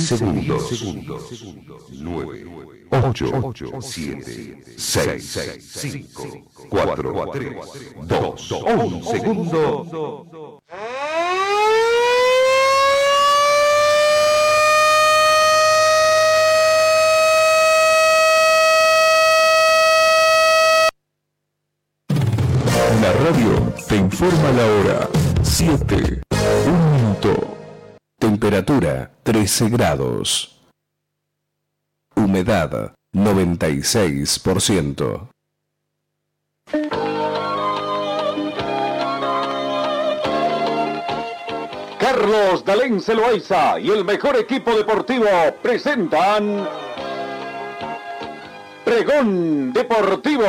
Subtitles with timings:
[0.00, 0.18] 10
[0.68, 1.30] segundos.
[1.90, 2.44] 9,
[2.90, 6.22] 8, 7, 6, 5,
[6.70, 7.56] 4, 3,
[8.02, 10.60] 2, 1 segundo.
[23.00, 25.08] La radio te informa la hora.
[25.42, 26.39] 7, 1 minuto.
[28.30, 30.60] Temperatura 13 grados.
[32.14, 35.28] Humedad 96%.
[41.98, 45.26] Carlos Dalén Celoaiza y el mejor equipo deportivo
[45.60, 46.68] presentan
[48.84, 50.46] Pregón Deportivo,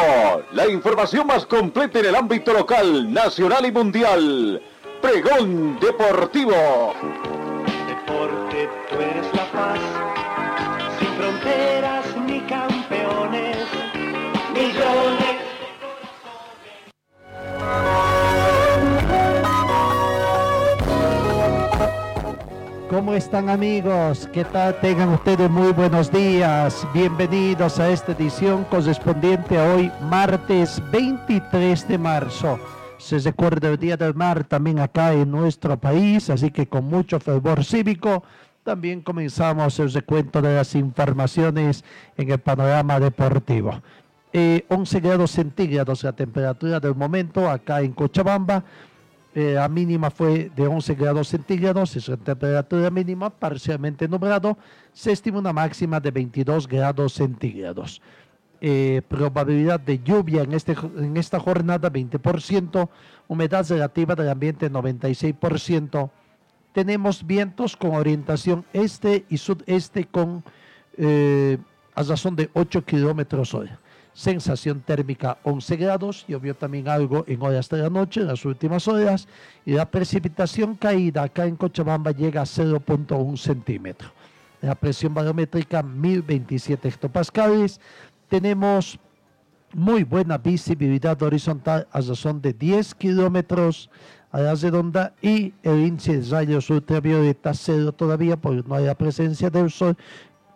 [0.51, 4.61] la información más completa en el ámbito local, nacional y mundial.
[5.01, 6.93] Pregón Deportivo.
[8.91, 9.79] Tú eres la paz,
[10.99, 13.57] sin fronteras ni campeones,
[14.53, 15.41] millones.
[22.89, 24.27] ¿Cómo están amigos?
[24.33, 24.77] ¿Qué tal?
[24.81, 26.85] Tengan ustedes muy buenos días.
[26.93, 32.59] Bienvenidos a esta edición correspondiente a hoy, martes 23 de marzo.
[32.97, 37.21] Se recuerda el Día del Mar también acá en nuestro país, así que con mucho
[37.21, 38.23] fervor cívico
[38.63, 41.83] también comenzamos el recuento de las informaciones
[42.17, 43.81] en el panorama deportivo.
[44.33, 48.63] Eh, 11 grados centígrados la temperatura del momento acá en Cochabamba.
[49.33, 54.57] Eh, la mínima fue de 11 grados centígrados, es la temperatura mínima parcialmente nublado.
[54.93, 58.01] Se estima una máxima de 22 grados centígrados.
[58.59, 62.89] Eh, probabilidad de lluvia en, este, en esta jornada 20%,
[63.27, 66.11] humedad relativa del ambiente 96%.
[66.73, 70.43] Tenemos vientos con orientación este y sudeste con
[70.97, 71.57] eh,
[71.95, 73.79] a razón de 8 kilómetros hora.
[74.13, 78.87] Sensación térmica 11 grados, llovió también algo en horas de la noche, en las últimas
[78.87, 79.27] horas,
[79.65, 84.11] y la precipitación caída acá en Cochabamba llega a 0.1 centímetro.
[84.61, 87.79] La presión barométrica 1027 hectopascales,
[88.27, 88.99] tenemos
[89.73, 93.89] muy buena visibilidad horizontal a razón de 10 kilómetros
[94.31, 98.95] a la redonda y el índice de rayos ultravioleta cero todavía porque no hay la
[98.95, 99.97] presencia del sol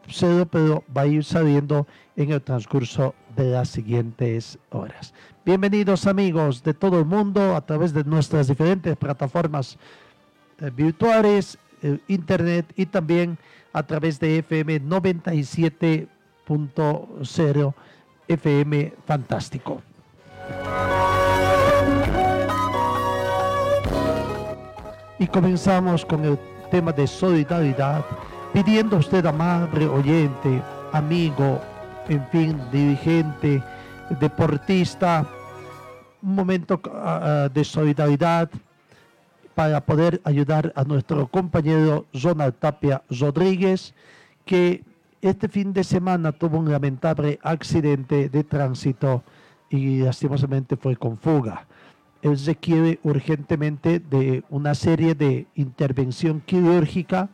[0.08, 5.14] cero pero va a ir saliendo en el transcurso de las siguientes horas.
[5.46, 9.78] Bienvenidos amigos de todo el mundo a través de nuestras diferentes plataformas
[10.59, 13.38] eh, virtuales, eh, internet y también
[13.74, 17.74] a través de FM 97.0
[18.28, 19.81] FM Fantástico.
[25.25, 26.38] Y comenzamos con el
[26.69, 28.06] tema de solidaridad,
[28.53, 30.62] pidiendo a usted, amable oyente,
[30.94, 31.59] amigo,
[32.08, 33.59] en fin, dirigente,
[34.19, 35.25] deportista,
[36.22, 38.52] un momento uh, de solidaridad
[39.56, 43.96] para poder ayudar a nuestro compañero Ronald Tapia Rodríguez,
[44.46, 44.84] que
[45.24, 49.24] este fin de semana tuvo un lamentable accidente de tránsito
[49.72, 51.66] y lastimosamente fue con fuga.
[52.25, 57.30] Él requiere urgentemente de una serie de intervención quirúrgica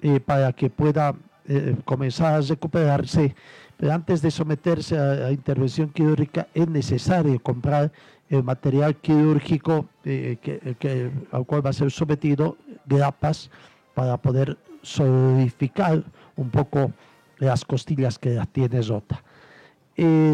[0.00, 1.14] eh, para que pueda
[1.46, 3.34] eh, comenzar a recuperarse.
[3.76, 7.92] Pero antes de someterse a la intervención quirúrgica es necesario comprar
[8.30, 12.56] el material quirúrgico eh, al cual va a ser sometido,
[12.86, 13.50] grapas,
[13.92, 16.04] para poder solidificar
[16.36, 16.90] un poco
[17.36, 19.22] las costillas que las tiene rota.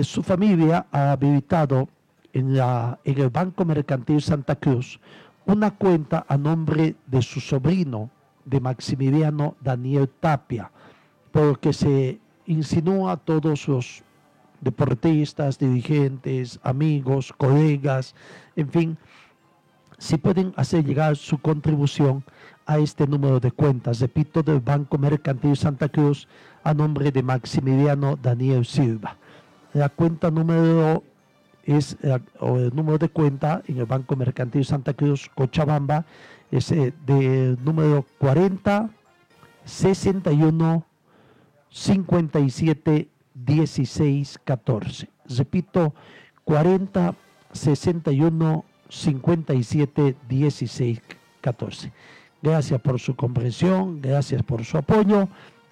[0.03, 1.89] Su familia ha habilitado
[2.33, 2.57] en,
[3.05, 5.01] el Banco Mercantil Santa Cruz
[5.47, 8.11] una cuenta a nombre de su sobrino,
[8.45, 10.71] de Maximiliano Daniel Tapia,
[11.33, 14.03] porque se insinúa a todos los
[14.61, 18.15] deportistas, dirigentes, amigos, colegas,
[18.57, 18.99] en fin,
[19.97, 22.23] si pueden hacer llegar su contribución
[22.67, 26.29] a este número de cuentas, repito, del Banco Mercantil Santa Cruz
[26.63, 29.17] a nombre de Maximiliano Daniel Silva.
[29.73, 31.03] La cuenta número
[31.69, 31.97] es,
[32.41, 36.07] o el número de cuenta en el Banco Mercantil Santa Cruz, Cochabamba,
[36.51, 38.91] es eh, de número 40
[39.65, 40.87] 61
[41.71, 45.09] 57 16 14.
[45.29, 45.95] Repito,
[46.45, 47.15] 40
[47.53, 51.03] 61 57 16
[51.43, 51.93] 14.
[52.41, 55.29] Gracias por su comprensión, gracias por su apoyo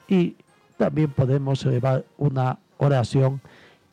[0.09, 0.37] y
[0.77, 3.41] también podemos elevar una oración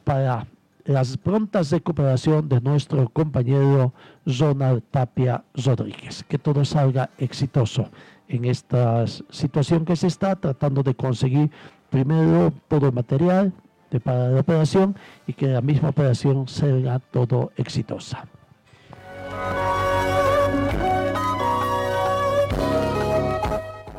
[0.04, 0.48] para
[0.86, 3.94] las prontas recuperación de nuestro compañero
[4.26, 6.24] Ronald Tapia Rodríguez.
[6.28, 7.90] Que todo salga exitoso
[8.28, 11.52] en esta situación que se está tratando de conseguir
[11.90, 13.54] primero todo el material
[13.92, 14.96] de, para la operación
[15.28, 18.26] y que la misma operación sea todo exitosa.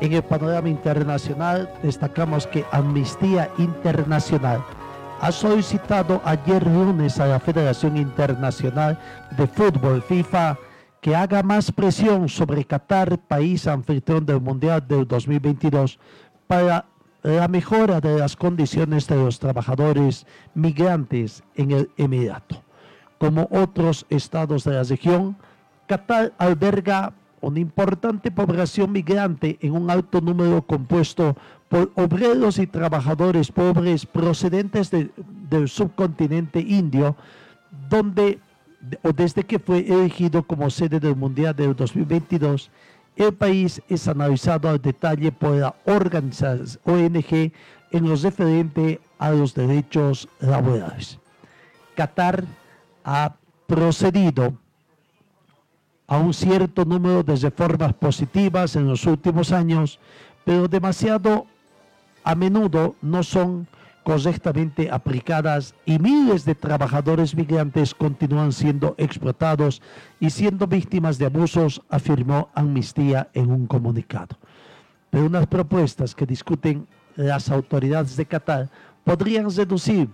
[0.01, 4.61] En el panorama internacional destacamos que Amnistía Internacional
[5.21, 8.99] ha solicitado ayer lunes a la Federación Internacional
[9.37, 10.57] de Fútbol FIFA
[11.01, 15.99] que haga más presión sobre Qatar, país anfitrión del Mundial del 2022,
[16.47, 16.85] para
[17.21, 22.61] la mejora de las condiciones de los trabajadores migrantes en el Emirato.
[23.17, 25.37] Como otros estados de la región,
[25.87, 31.35] Qatar alberga una importante población migrante en un alto número compuesto
[31.69, 37.15] por obreros y trabajadores pobres procedentes del subcontinente indio,
[37.89, 38.39] donde
[39.01, 42.69] o desde que fue elegido como sede del Mundial del 2022,
[43.15, 47.51] el país es analizado al detalle por la organización ONG
[47.91, 51.17] en lo referente a los derechos laborales.
[51.95, 52.43] Qatar
[53.03, 53.35] ha
[53.67, 54.53] procedido
[56.07, 59.99] a un cierto número de reformas positivas en los últimos años,
[60.43, 61.47] pero demasiado
[62.23, 63.67] a menudo no son
[64.03, 69.81] correctamente aplicadas y miles de trabajadores migrantes continúan siendo explotados
[70.19, 74.37] y siendo víctimas de abusos, afirmó Amnistía en un comunicado.
[75.09, 78.69] Pero unas propuestas que discuten las autoridades de Qatar
[79.03, 80.07] podrían reducir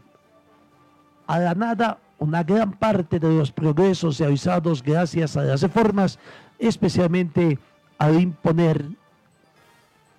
[1.27, 6.19] a la nada una gran parte de los progresos realizados gracias a las reformas,
[6.59, 7.57] especialmente
[7.97, 8.85] al imponer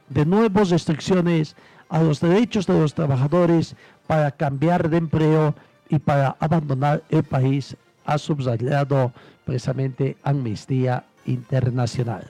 [0.08, 1.54] de nuevas restricciones
[1.88, 3.76] a los derechos de los trabajadores
[4.08, 5.54] para cambiar de empleo
[5.88, 9.12] y para abandonar el país, ha subrayado
[9.44, 12.28] precisamente Amnistía Internacional.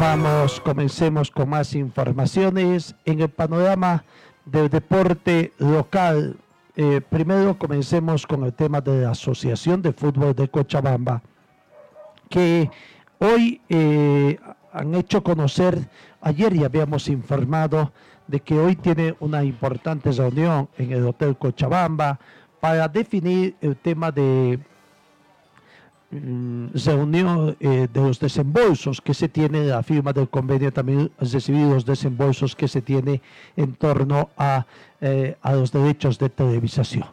[0.00, 4.04] Vamos, comencemos con más informaciones en el panorama
[4.44, 6.36] del deporte local.
[6.76, 11.20] Eh, primero comencemos con el tema de la Asociación de Fútbol de Cochabamba,
[12.30, 12.70] que
[13.18, 14.38] hoy eh,
[14.72, 15.88] han hecho conocer,
[16.20, 17.92] ayer ya habíamos informado
[18.28, 22.20] de que hoy tiene una importante reunión en el Hotel Cochabamba
[22.60, 24.60] para definir el tema de
[26.10, 31.74] Mm, reunión eh, de los desembolsos que se tiene, la firma del convenio también recibido
[31.74, 33.20] los desembolsos que se tiene
[33.56, 34.64] en torno a,
[35.02, 37.04] eh, a los derechos de televisación.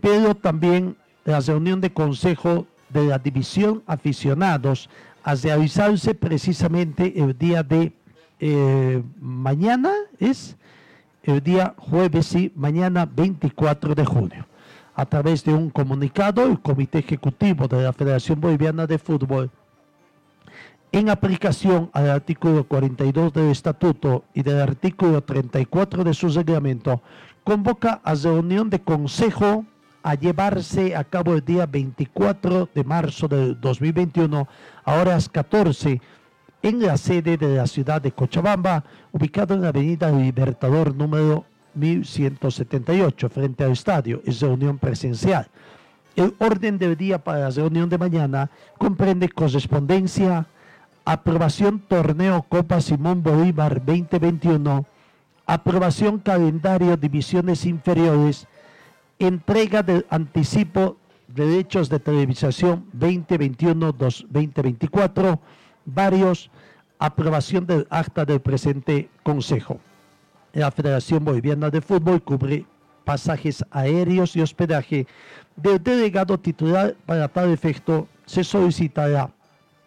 [0.00, 4.90] Pero también la reunión de consejo de la división aficionados
[5.22, 7.92] a realizarse precisamente el día de
[8.40, 10.56] eh, mañana, es
[11.22, 14.46] el día jueves y mañana 24 de junio
[14.94, 19.50] a través de un comunicado, el Comité Ejecutivo de la Federación Boliviana de Fútbol,
[20.92, 27.00] en aplicación al artículo 42 del Estatuto y del artículo 34 de su reglamento,
[27.44, 29.64] convoca a reunión de consejo
[30.02, 34.46] a llevarse a cabo el día 24 de marzo del 2021
[34.84, 36.00] a horas 14
[36.62, 43.28] en la sede de la ciudad de Cochabamba, ubicado en la avenida Libertador número 1178
[43.28, 44.22] frente al estadio.
[44.24, 45.48] Es reunión presencial.
[46.14, 48.48] El orden del día para la reunión de mañana
[48.78, 50.46] comprende correspondencia,
[51.04, 54.86] aprobación torneo Copa Simón Bolívar 2021,
[55.46, 58.46] aprobación calendario divisiones inferiores,
[59.18, 60.96] entrega del anticipo
[61.28, 65.38] de derechos de televisación 2021-2024,
[65.86, 66.50] varios,
[66.98, 69.80] aprobación del acta del presente consejo
[70.52, 72.64] la Federación Boliviana de Fútbol cubre
[73.04, 75.06] pasajes aéreos y hospedaje
[75.56, 76.94] del delegado titular.
[77.06, 79.30] Para tal efecto, se solicitará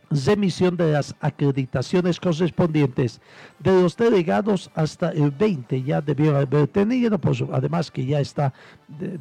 [0.09, 3.19] remisión de las acreditaciones correspondientes
[3.59, 8.53] de los delegados hasta el 20 ya debieron haber tenido, pues, además que ya está,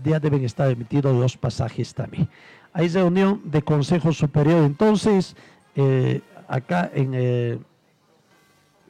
[0.04, 2.28] ya deben estar emitidos los pasajes también.
[2.72, 5.36] Hay reunión de Consejo Superior entonces,
[5.76, 7.58] eh, acá en eh,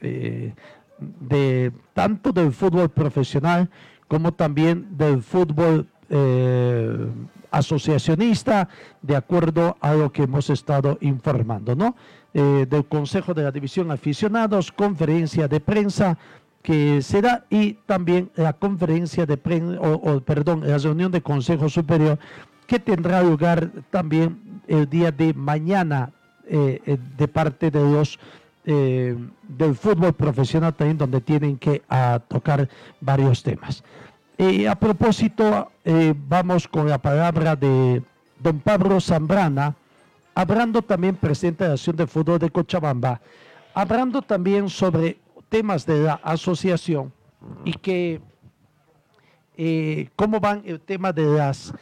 [0.00, 0.52] eh,
[0.99, 3.71] de tanto del fútbol profesional
[4.09, 7.09] como también del fútbol eh,
[7.51, 8.69] asociacionista,
[9.03, 11.97] de acuerdo a lo que hemos estado informando, ¿no?
[12.35, 16.19] Eh, del Consejo de la División Aficionados, conferencia de prensa
[16.63, 22.19] que será y también la conferencia de prensa, o, perdón, la reunión de Consejo Superior
[22.67, 26.11] que tendrá lugar también el día de mañana
[26.47, 28.19] eh, de parte de los
[28.66, 32.68] eh, del fútbol profesional también donde tienen que ah, tocar
[33.00, 33.85] varios temas.
[34.37, 38.02] Y a propósito, eh, vamos con la palabra de
[38.40, 39.76] don Pablo Zambrana,
[40.35, 43.21] hablando también presidente de la Acción de Fútbol de Cochabamba,
[43.75, 45.18] hablando también sobre
[45.49, 47.12] temas de la asociación
[47.64, 48.21] y que
[49.56, 51.73] eh, cómo van el tema de las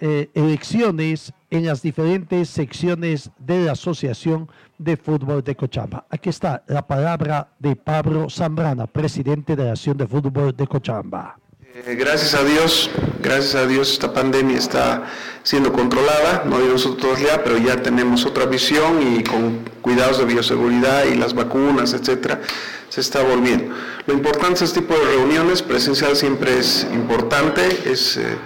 [0.00, 4.48] eh, elecciones en las diferentes secciones de la Asociación
[4.78, 6.04] de Fútbol de Cochabamba.
[6.10, 11.38] Aquí está la palabra de Pablo Zambrana, presidente de la Acción de Fútbol de Cochabamba.
[11.74, 12.90] Eh, gracias a Dios,
[13.22, 15.04] gracias a Dios esta pandemia está
[15.42, 20.26] siendo controlada, no de nosotros ya, pero ya tenemos otra visión y con cuidados de
[20.26, 22.40] bioseguridad y las vacunas, etcétera,
[22.88, 23.74] se está volviendo.
[24.06, 28.36] Lo importante de este tipo de reuniones, presencial siempre es importante, es eh,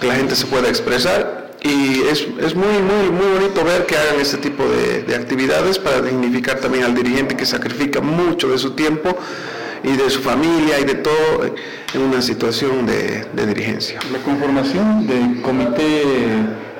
[0.00, 4.20] que la gente se pueda expresar y es, muy, muy, muy bonito ver que hagan
[4.20, 8.72] este tipo de, de actividades para dignificar también al dirigente que sacrifica mucho de su
[8.72, 9.16] tiempo
[9.82, 11.44] y de su familia y de todo
[11.94, 13.98] en una situación de, dirigencia.
[14.12, 16.02] ¿La conformación del comité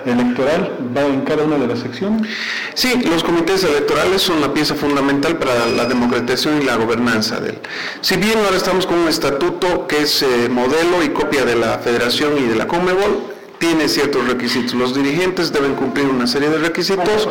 [0.06, 2.28] electoral va en cada una de las secciones?
[2.74, 7.50] Sí, los comités electorales son la pieza fundamental para la democratización y la gobernanza de
[7.50, 7.58] él.
[8.00, 11.78] Si bien ahora estamos con un estatuto que es eh, modelo y copia de la
[11.78, 13.29] Federación y de la Comebol,
[13.60, 14.74] tiene ciertos requisitos.
[14.74, 17.28] Los dirigentes deben cumplir una serie de requisitos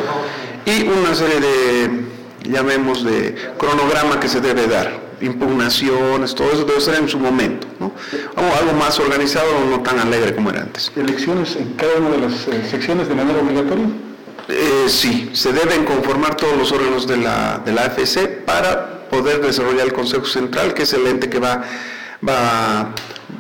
[0.64, 1.90] y una serie de,
[2.50, 7.68] llamemos, de cronograma que se debe dar impugnaciones, todo eso debe ser en su momento,
[7.78, 7.92] ¿no?
[8.58, 10.94] algo más organizado, no tan alegre como era antes.
[10.96, 13.86] ¿Elecciones en cada una de las eh, secciones de manera obligatoria?
[14.48, 19.42] Eh, sí, se deben conformar todos los órganos de la, de la AFC para poder
[19.42, 21.64] desarrollar el Consejo Central, que es el ente que va,
[22.26, 22.94] va,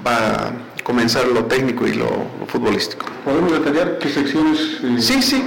[0.05, 0.51] va
[0.89, 2.09] comenzar lo técnico y lo,
[2.47, 3.05] futbolístico.
[3.23, 4.59] ¿Podemos detallar qué secciones?
[4.83, 4.95] Eh?
[4.99, 5.43] Sí, sí.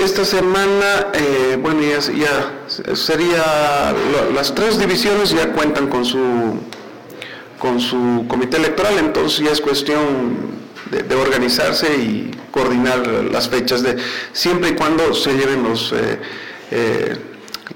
[0.00, 3.94] esta semana, eh, bueno, ya, ya, sería,
[4.34, 6.18] las tres divisiones ya cuentan con su,
[7.60, 10.00] con su comité electoral, entonces ya es cuestión
[10.90, 13.96] de, organizarse y coordinar las fechas, de,
[14.32, 15.94] siempre y cuando se lleven los,
[16.72, 17.16] eh,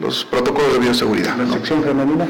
[0.01, 1.37] los protocolos de bioseguridad.
[1.37, 2.27] ¿La sección femenina?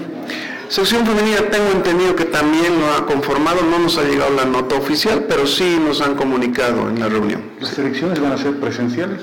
[0.69, 4.75] Sección femenina tengo entendido que también lo ha conformado, no nos ha llegado la nota
[4.77, 7.43] oficial, pero sí nos han comunicado en la reunión.
[7.59, 9.23] ¿Las elecciones van a ser presenciales?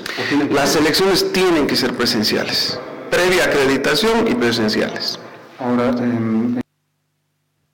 [0.50, 5.20] Las elecciones tienen que ser presenciales, previa acreditación y presenciales.
[5.60, 5.94] Ahora,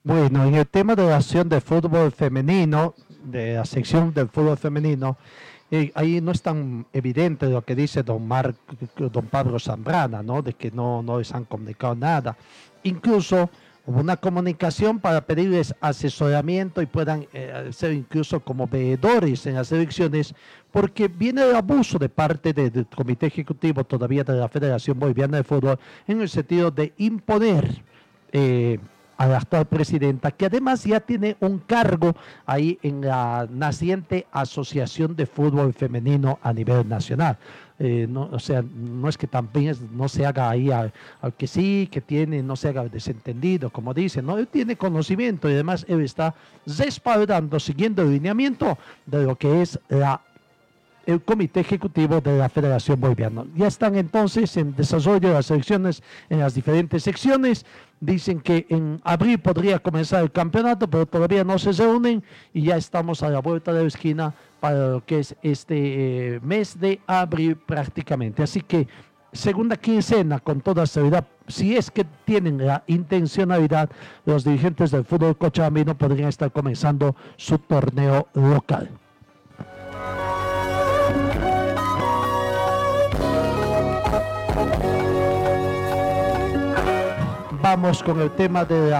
[0.03, 4.57] Bueno, en el tema de la acción de fútbol femenino, de la sección del fútbol
[4.57, 5.17] femenino,
[5.95, 8.53] ahí no es tan evidente lo que dice don, Mar,
[8.97, 10.41] don Pablo Zambrana, ¿no?
[10.41, 12.37] de que no, no les han comunicado nada.
[12.83, 13.49] Incluso
[13.85, 19.73] Hubo una comunicación para pedirles asesoramiento y puedan eh, ser incluso como veedores en las
[19.73, 20.33] elecciones,
[20.71, 25.43] porque viene el abuso de parte del Comité Ejecutivo todavía de la Federación Boliviana de
[25.43, 25.77] Fútbol
[26.07, 27.83] en el sentido de imponer
[28.31, 28.79] eh,
[29.23, 32.13] a la actual presidenta, que además ya tiene un cargo
[32.45, 37.37] ahí en la naciente Asociación de Fútbol Femenino a nivel nacional.
[37.79, 40.91] Eh, no, o sea, no es que también no se haga ahí al,
[41.37, 45.53] que sí, que tiene, no se haga desentendido, como dicen, no, él tiene conocimiento y
[45.53, 50.19] además él está respaldando, siguiendo el lineamiento de lo que es la
[51.05, 53.45] el Comité Ejecutivo de la Federación Boliviana.
[53.55, 57.65] Ya están entonces en desarrollo de las elecciones en las diferentes secciones.
[57.99, 62.75] Dicen que en abril podría comenzar el campeonato, pero todavía no se reúnen y ya
[62.75, 66.99] estamos a la vuelta de la esquina para lo que es este eh, mes de
[67.07, 68.43] abril prácticamente.
[68.43, 68.87] Así que
[69.33, 73.89] segunda quincena, con toda seguridad, si es que tienen la intencionalidad,
[74.25, 78.89] los dirigentes del fútbol cochabambino podrían estar comenzando su torneo local.
[87.75, 88.91] Vamos con el tema de,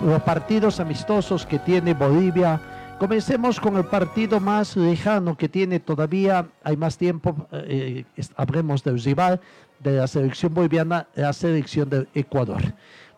[0.00, 2.60] los partidos amistosos que tiene Bolivia.
[3.00, 8.04] Comencemos con el partido más lejano que tiene todavía, hay más tiempo, eh,
[8.36, 9.40] hablemos del rival
[9.80, 12.62] de la selección boliviana, la selección de Ecuador.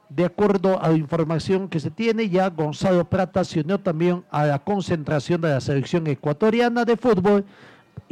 [0.08, 4.46] De acuerdo a la información que se tiene, ya Gonzalo Prata se unió también a
[4.46, 7.44] la concentración de la selección ecuatoriana de fútbol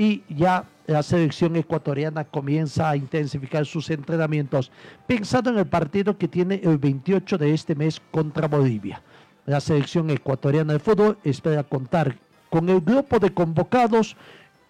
[0.01, 4.73] y ya la selección ecuatoriana comienza a intensificar sus entrenamientos,
[5.07, 9.03] pensando en el partido que tiene el 28 de este mes contra Bolivia.
[9.45, 12.17] La selección ecuatoriana de fútbol espera contar
[12.49, 14.17] con el grupo de convocados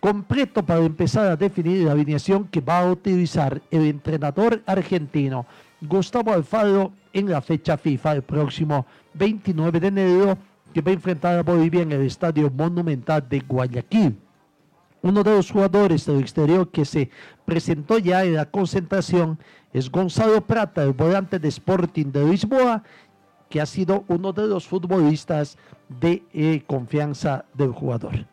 [0.00, 5.46] completo para empezar a definir la alineación que va a utilizar el entrenador argentino
[5.80, 8.84] Gustavo Alfaro en la fecha FIFA el próximo
[9.14, 10.38] 29 de enero
[10.74, 14.16] que va a enfrentar a Bolivia en el Estadio Monumental de Guayaquil.
[15.02, 17.10] Uno de los jugadores del exterior que se
[17.46, 19.38] presentó ya en la concentración
[19.72, 22.82] es Gonzalo Prata, el volante de Sporting de Lisboa,
[23.48, 25.56] que ha sido uno de los futbolistas
[25.88, 28.26] de eh, confianza del jugador.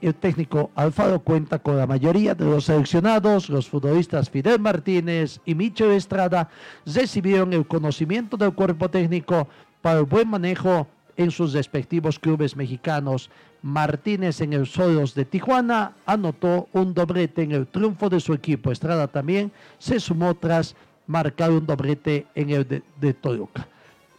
[0.00, 5.54] El técnico Alfaro cuenta con la mayoría de los seleccionados, los futbolistas Fidel Martínez y
[5.54, 6.48] Michel Estrada
[6.84, 9.48] recibieron el conocimiento del cuerpo técnico
[9.80, 13.30] para el buen manejo en sus respectivos clubes mexicanos.
[13.62, 18.70] Martínez en el Solos de Tijuana anotó un doblete en el triunfo de su equipo.
[18.70, 23.66] Estrada también se sumó tras marcar un doblete en el de, de Toluca.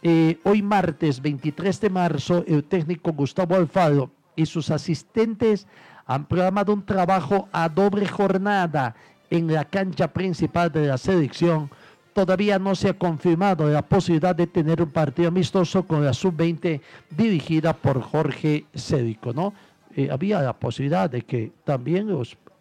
[0.02, 5.66] Eh, hoy martes 23 de marzo, el técnico Gustavo Alfaro y sus asistentes
[6.06, 8.94] han programado un trabajo a doble jornada
[9.30, 11.70] en la cancha principal de la selección.
[12.16, 16.80] Todavía no se ha confirmado la posibilidad de tener un partido amistoso con la sub-20
[17.10, 19.52] dirigida por Jorge Cédico, ¿no?
[19.94, 22.08] Eh, había la posibilidad de que también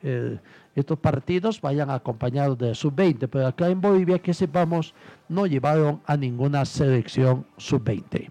[0.03, 0.39] eh,
[0.75, 4.93] estos partidos vayan acompañados de sub-20, pero acá en Bolivia, que sepamos,
[5.29, 8.29] no llevaron a ninguna selección sub-20.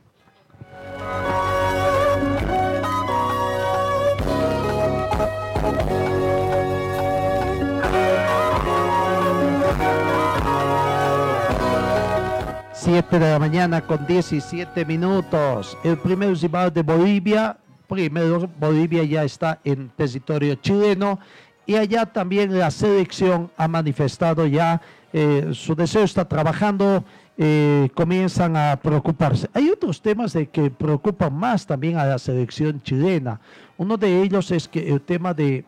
[12.85, 15.75] Siete de la mañana con 17 minutos.
[15.83, 17.57] El primer rival de Bolivia,
[17.89, 21.19] primero Bolivia ya está en territorio chileno
[21.65, 24.83] y allá también la selección ha manifestado ya
[25.15, 27.03] eh, su deseo, está trabajando,
[27.39, 29.49] eh, comienzan a preocuparse.
[29.55, 33.41] Hay otros temas de que preocupan más también a la selección chilena.
[33.79, 35.65] Uno de ellos es que el tema de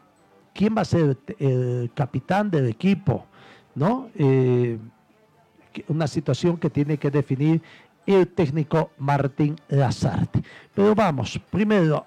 [0.52, 3.24] quién va a ser el capitán del equipo,
[3.74, 4.10] ¿no?
[4.16, 4.78] Eh,
[5.88, 7.60] una situación que tiene que definir
[8.06, 10.42] el técnico Martín Lazarte.
[10.74, 12.06] Pero vamos, primero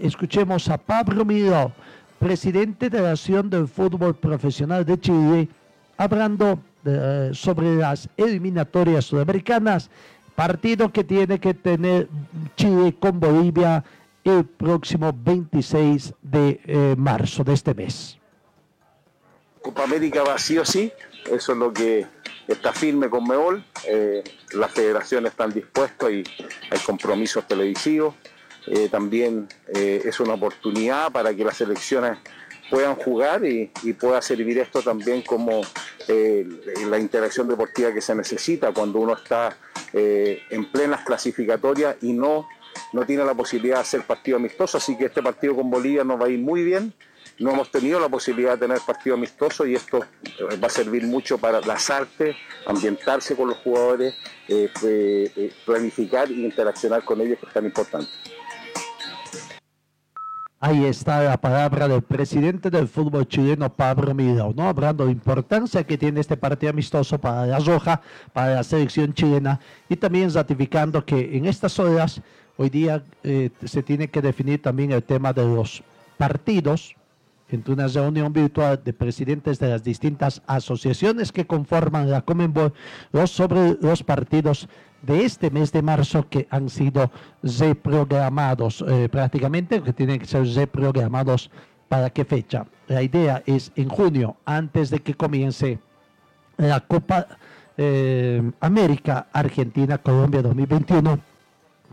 [0.00, 1.72] escuchemos a Pablo Miró,
[2.18, 5.48] presidente de la Asociación del Fútbol Profesional de Chile,
[5.96, 9.90] hablando de, sobre las eliminatorias sudamericanas,
[10.34, 12.08] partido que tiene que tener
[12.56, 13.84] Chile con Bolivia
[14.24, 18.18] el próximo 26 de eh, marzo de este mes.
[19.62, 20.92] Copa América va sí o sí,
[21.30, 22.06] eso es lo que
[22.48, 26.24] está firme con Meol, eh, las federaciones están dispuestas y
[26.70, 28.14] hay compromisos televisivos.
[28.66, 32.18] Eh, también eh, es una oportunidad para que las selecciones
[32.70, 35.62] puedan jugar y, pueda servir esto también como
[36.06, 39.56] la interacción deportiva que se necesita cuando uno está
[39.92, 42.46] en plenas clasificatorias y no,
[42.92, 44.76] no tiene la posibilidad de hacer partido amistoso.
[44.76, 46.92] Así que este partido con Bolivia nos va a ir muy bien
[47.38, 51.06] no hemos tenido la posibilidad de tener partido amistoso y esto eh, va a servir
[51.06, 54.14] mucho para las artes, ambientarse con los jugadores,
[54.48, 58.10] eh, eh, planificar e interaccionar con ellos, que es tan importante.
[60.60, 64.68] Ahí está la palabra del presidente del fútbol chileno, Pablo Miró, ¿no?
[64.68, 68.00] Hablando de importancia que tiene este partido amistoso para la Roja,
[68.32, 72.20] para la selección chilena, y también ratificando que en estas horas,
[72.56, 75.84] hoy día, se tiene que definir también el tema de los
[76.16, 76.96] partidos,
[77.50, 82.72] entre una reunión virtual de presidentes de las distintas asociaciones que conforman la Comenbol
[83.26, 84.68] sobre los partidos
[85.02, 87.10] de este mes de marzo que han sido
[87.42, 91.50] reprogramados eh, prácticamente, que tienen que ser reprogramados
[91.88, 92.66] para qué fecha.
[92.88, 95.78] La idea es en junio, antes de que comience
[96.56, 97.28] la Copa
[97.76, 101.20] eh, América Argentina Colombia 2021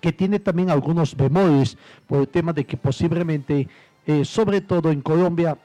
[0.02, 3.68] que tiene también algunos bemoles por el tema de que posiblemente
[4.06, 5.58] eh, sobre todo en Colombia,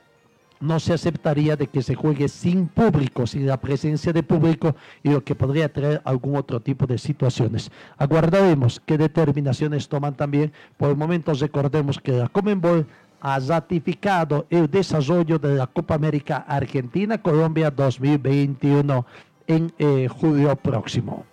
[0.60, 5.10] no se aceptaría de que se juegue sin público, sin la presencia de público y
[5.10, 7.70] lo que podría traer algún otro tipo de situaciones.
[7.96, 10.52] Aguardaremos qué determinaciones toman también.
[10.76, 12.86] Por el momento recordemos que la Comenbol
[13.22, 19.06] ha ratificado el desarrollo de la Copa América Argentina-Colombia 2021
[19.46, 21.24] en eh, julio próximo.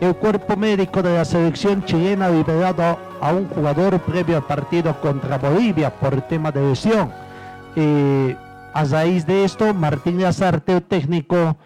[0.00, 4.98] El cuerpo médico de la selección chilena ha liberado a un jugador previo al partido
[5.00, 7.10] contra Bolivia por tema de lesión.
[7.74, 8.36] Eh,
[8.74, 11.56] a raíz de esto, Martín Lazarte, el técnico,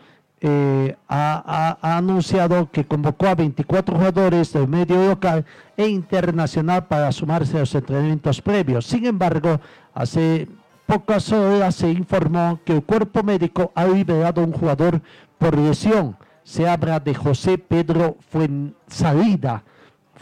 [0.41, 5.45] eh, ha, anunciado que convocó a 24 jugadores del medio local
[5.77, 8.87] e internacional para sumarse a los entrenamientos previos.
[8.87, 9.61] Sin embargo,
[9.93, 10.49] hace
[10.87, 15.03] pocas horas se informó que el cuerpo médico ha liberado a un jugador
[15.37, 19.63] por lesión se habla de José Pedro Fuensalida,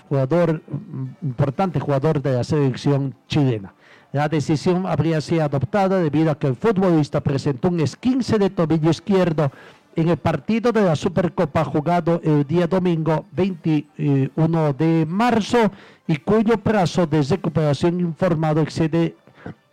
[0.08, 3.74] jugador mm, importante jugador de la selección chilena.
[4.12, 8.90] La decisión habría sido adoptada debido a que el futbolista presentó un esquince de tobillo
[8.90, 9.52] izquierdo
[9.96, 15.70] en el partido de la Supercopa jugado el día domingo 21 de marzo
[16.06, 19.14] y cuyo plazo de recuperación informado excede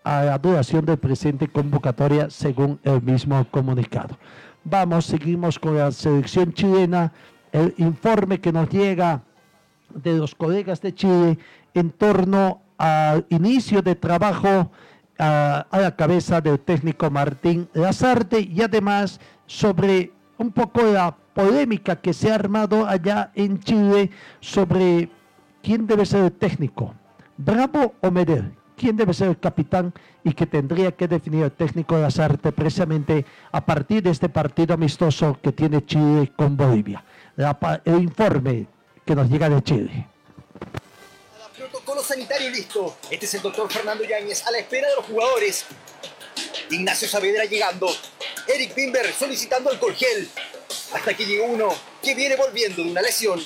[0.05, 4.17] a la duración del presente convocatoria según el mismo comunicado.
[4.63, 7.11] Vamos, seguimos con la selección chilena,
[7.51, 9.23] el informe que nos llega
[9.93, 11.39] de los colegas de Chile
[11.73, 14.71] en torno al inicio de trabajo
[15.17, 22.13] a, la cabeza del técnico Martín Lazarte y además sobre un poco la polémica que
[22.13, 25.09] se ha armado allá en Chile sobre
[25.63, 26.93] quién debe ser el técnico,
[27.37, 31.95] Bravo o Medel, quién debe ser el capitán y que tendría que definir el técnico
[31.95, 37.03] de Lazarte precisamente a partir de este partido amistoso que tiene Chile con Bolivia.
[37.85, 38.67] El informe
[39.05, 40.07] que nos llega de Chile.
[41.57, 42.97] Protocolo sanitario listo.
[43.09, 45.65] Este es el doctor Fernando Yáñez a la espera de los jugadores.
[46.69, 47.87] Ignacio Saavedra llegando.
[48.47, 50.29] Eric Bimber solicitando alcohol gel.
[50.93, 51.69] Hasta que llegó uno
[52.01, 53.41] que viene volviendo de una lesión.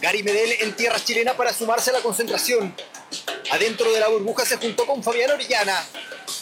[0.00, 2.74] Gary Medel en tierra chilena para sumarse a la concentración.
[3.50, 5.86] Adentro de la burbuja se juntó con Fabián Orellana.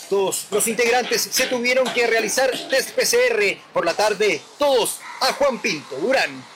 [0.09, 3.59] Todos los integrantes se tuvieron que realizar test PCR.
[3.73, 6.54] Por la tarde, todos a Juan Pinto Durán.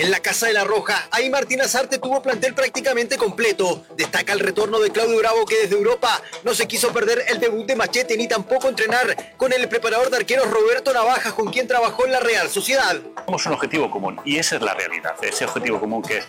[0.00, 3.84] En la Casa de la Roja, ahí Martín Azarte tuvo plantel prácticamente completo.
[3.98, 7.66] Destaca el retorno de Claudio Bravo que desde Europa no se quiso perder el debut
[7.66, 12.06] de Machete ni tampoco entrenar con el preparador de arqueros Roberto Navajas con quien trabajó
[12.06, 12.96] en la Real Sociedad.
[13.14, 16.24] Tenemos un objetivo común y esa es la realidad, ese objetivo común que es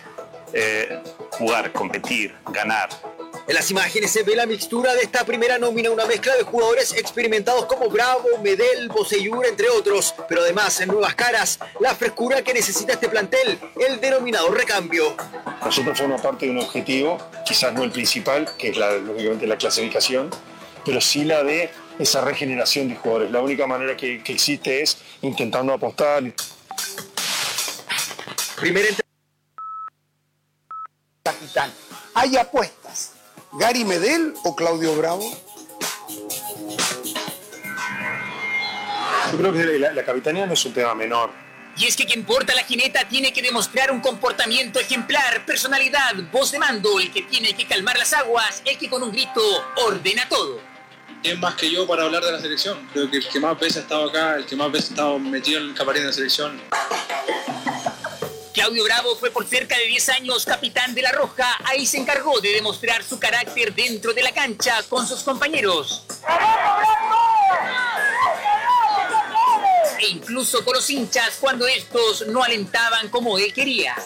[0.52, 2.90] eh, jugar, competir, ganar.
[3.48, 6.92] En las imágenes se ve la mixtura de esta primera nómina, una mezcla de jugadores
[6.92, 12.54] experimentados como Bravo, Medel, Boseyur, entre otros, pero además en nuevas caras, la frescura que
[12.54, 15.16] necesita este plantel, el denominado recambio.
[15.64, 19.56] Nosotros formamos parte de un objetivo, quizás no el principal, que es la, lógicamente la
[19.56, 20.30] clasificación,
[20.84, 23.32] pero sí la de esa regeneración de jugadores.
[23.32, 26.22] La única manera que, que existe es intentando apostar.
[28.56, 28.86] Primera.
[31.24, 31.72] Capitán,
[32.14, 32.81] ¿hay apuestas?
[33.54, 35.30] ¿Gary Medel o Claudio Bravo?
[39.30, 41.30] Yo creo que la, la capitanía no es un tema menor.
[41.76, 46.52] Y es que quien porta la jineta tiene que demostrar un comportamiento ejemplar, personalidad, voz
[46.52, 49.40] de mando, el que tiene que calmar las aguas, el que con un grito
[49.86, 50.58] ordena todo.
[51.22, 52.88] ¿Quién más que yo para hablar de la selección?
[52.92, 55.18] Creo que el que más veces ha estado acá, el que más veces ha estado
[55.18, 56.60] metido en el camarín de la selección.
[58.62, 62.40] Claudio Bravo fue por cerca de 10 años capitán de La Roja, ahí se encargó
[62.40, 66.04] de demostrar su carácter dentro de la cancha con sus compañeros.
[69.98, 73.96] E incluso con los hinchas cuando estos no alentaban como él quería.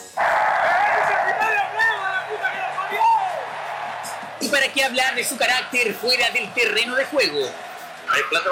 [4.40, 7.46] ¿Y para qué hablar de su carácter fuera del terreno de juego?
[8.08, 8.50] ¿Hay plata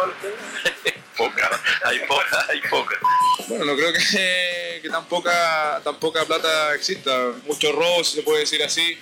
[1.16, 2.96] Poca, hay poca, hay poca.
[3.48, 7.32] Bueno, no creo que, que tan, poca, tan poca plata exista.
[7.46, 8.98] Mucho robo, si se puede decir así.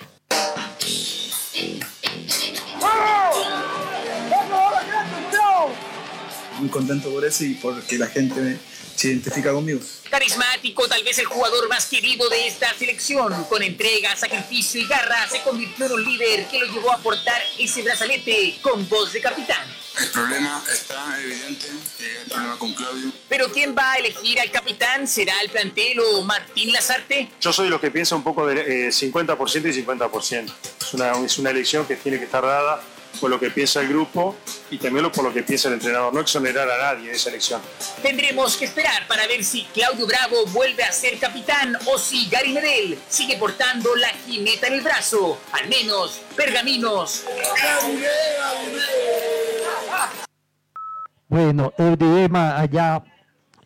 [6.59, 8.57] Muy contento por eso y porque la gente me-
[8.95, 9.79] se identifica conmigo.
[10.09, 13.45] Carismático, tal vez el jugador más querido de esta selección.
[13.45, 17.41] Con entrega, sacrificio y garra, se convirtió en un líder que lo llevó a portar
[17.57, 19.67] ese brazalete con voz de capitán.
[19.99, 23.11] El problema está evidente, el problema con Claudio.
[23.29, 25.07] Pero ¿quién va a elegir al capitán?
[25.07, 27.29] ¿Será el plantel o Martín Lazarte?
[27.39, 30.53] Yo soy de los que piensa un poco de eh, 50% y 50%.
[30.81, 32.83] Es una, es una elección que tiene que estar dada
[33.19, 34.35] por lo que piensa el grupo
[34.69, 36.13] y también por lo que piensa el entrenador.
[36.13, 37.61] No exonerar a nadie de esa elección.
[38.01, 42.53] Tendremos que esperar para ver si Claudio Bravo vuelve a ser capitán o si Gary
[42.53, 45.39] Medel sigue portando la jineta en el brazo.
[45.51, 47.23] Al menos, pergaminos.
[51.27, 53.03] Bueno, el dilema allá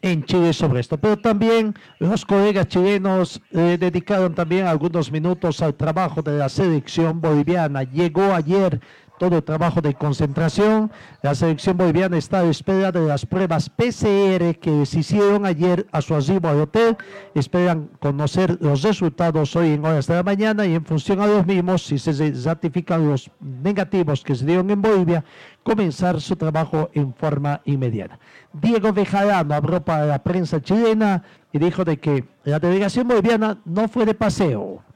[0.02, 5.76] en Chile sobre esto, pero también los colegas chilenos eh, dedicaron también algunos minutos al
[5.76, 7.84] trabajo de la selección boliviana.
[7.84, 8.80] Llegó ayer
[9.18, 10.92] todo el trabajo de concentración.
[11.22, 15.88] La selección boliviana está a la espera de las pruebas PCR que se hicieron ayer
[15.92, 16.98] a su arribo al hotel.
[17.34, 21.46] Esperan conocer los resultados hoy en horas de la mañana y en función a los
[21.46, 25.24] mismos, si se ratifican los negativos que se dieron en Bolivia,
[25.64, 28.20] comenzar su trabajo en forma inmediata.
[28.54, 33.88] Diego Bejarano habló para la prensa chilena y dijo de que la delegación boliviana no
[33.88, 34.87] fue de paseo.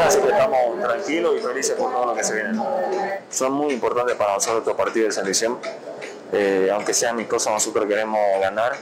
[0.00, 2.60] así que estamos tranquilos y felices por todo lo que se viene.
[3.30, 5.58] Son muy importantes para nosotros estos partidos de selección.
[6.32, 8.72] Eh, aunque sean mis cosas, nosotros queremos ganar.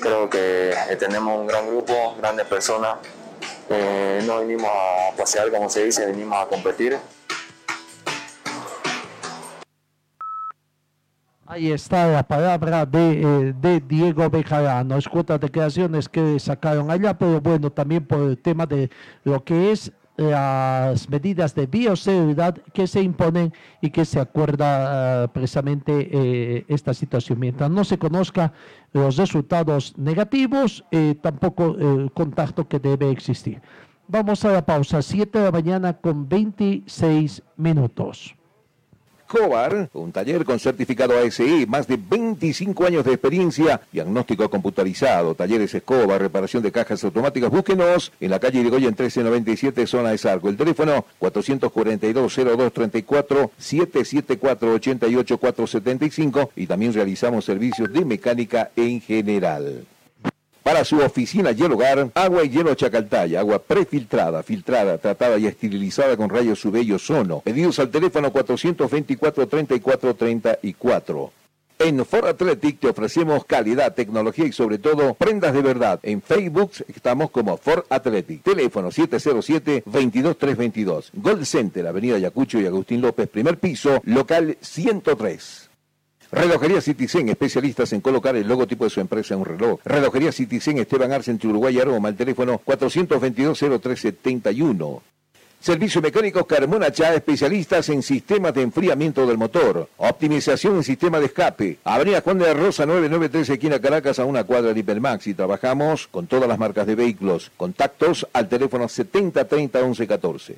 [0.00, 2.96] Creo que eh, tenemos un gran grupo, grandes personas.
[3.68, 6.98] Eh, no vinimos a pasear, como se dice, vinimos a competir.
[11.52, 14.96] Ahí está la palabra de, eh, de Diego Bejarano.
[14.96, 15.04] Es
[15.38, 18.88] declaraciones que sacaron allá, pero bueno, también por el tema de
[19.22, 25.28] lo que es las medidas de bioseguridad que se imponen y que se acuerda ah,
[25.28, 27.38] precisamente eh, esta situación.
[27.40, 28.52] Mientras no se conozca
[28.92, 33.62] los resultados negativos, eh, tampoco el contacto que debe existir.
[34.08, 38.34] Vamos a la pausa, 7 de la mañana con 26 minutos.
[39.32, 45.72] Escobar, un taller con certificado ASI, más de 25 años de experiencia, diagnóstico computarizado, talleres
[45.72, 47.50] Escobar, reparación de cajas automáticas.
[47.50, 50.50] Búsquenos en la calle Irigoyen 1397, zona de Sarco.
[50.50, 59.86] El teléfono 442-0234, 774-88475 y también realizamos servicios de mecánica en general.
[60.62, 65.46] Para su oficina y el hogar, agua y hielo Chacaltaya, agua prefiltrada, filtrada, tratada y
[65.46, 67.40] esterilizada con rayos UV y ozono.
[67.40, 71.30] Pedidos al teléfono 424-3434.
[71.80, 75.98] En Ford Athletic te ofrecemos calidad, tecnología y sobre todo prendas de verdad.
[76.04, 78.44] En Facebook estamos como Ford Athletic.
[78.44, 81.10] Teléfono 707-22322.
[81.14, 85.71] Gold Center, Avenida Yacucho y Agustín López, primer piso, local 103.
[86.32, 89.80] Relojería Citizen, especialistas en colocar el logotipo de su empresa en un reloj.
[89.84, 95.00] Relojería Citizen, Esteban Arce, Uruguay Aroma, el teléfono 422-0371.
[95.60, 101.26] Servicio Mecánico Carmona Chá, especialistas en sistemas de enfriamiento del motor, optimización en sistema de
[101.26, 101.78] escape.
[101.84, 105.28] Avenida Juan de la Rosa 993, esquina Caracas, a una cuadra de Hipermax.
[105.28, 107.52] Y trabajamos con todas las marcas de vehículos.
[107.56, 110.56] Contactos al teléfono 7030 1114.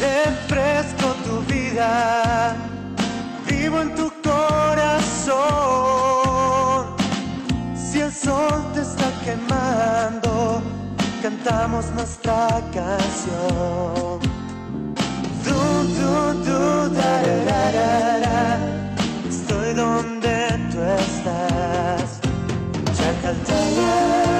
[0.00, 2.56] Refresco tu vida,
[3.60, 5.36] vivo en tu corazón.
[7.74, 10.62] Si el sol te está quemando,
[11.22, 14.18] cantamos nuestra canción.
[15.44, 15.60] Du,
[15.98, 16.12] du,
[16.46, 16.60] du,
[16.98, 17.14] da,
[17.48, 18.58] da.
[19.28, 20.34] Estoy donde
[20.70, 22.08] tú estás.
[22.96, 24.39] Chacaltaya.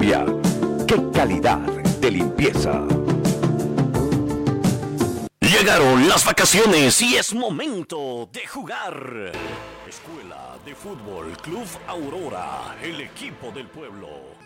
[0.00, 2.86] ¡Qué calidad de limpieza!
[5.42, 9.32] Llegaron las vacaciones y es momento de jugar.
[9.86, 14.39] Escuela de Fútbol Club Aurora, el equipo del pueblo.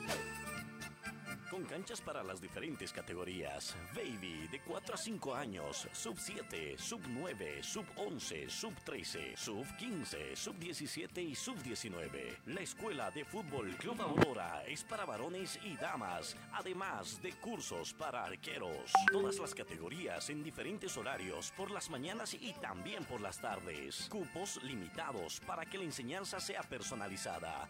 [1.75, 3.75] Canchas para las diferentes categorías.
[3.97, 9.67] Baby de 4 a 5 años, sub 7, sub 9, sub 11, sub 13, sub
[9.77, 12.43] 15, sub 17 y sub 19.
[12.47, 18.23] La Escuela de Fútbol Club Aurora es para varones y damas, además de cursos para
[18.23, 18.93] arqueros.
[19.11, 24.07] Todas las categorías en diferentes horarios por las mañanas y también por las tardes.
[24.09, 27.69] Cupos limitados para que la enseñanza sea personalizada.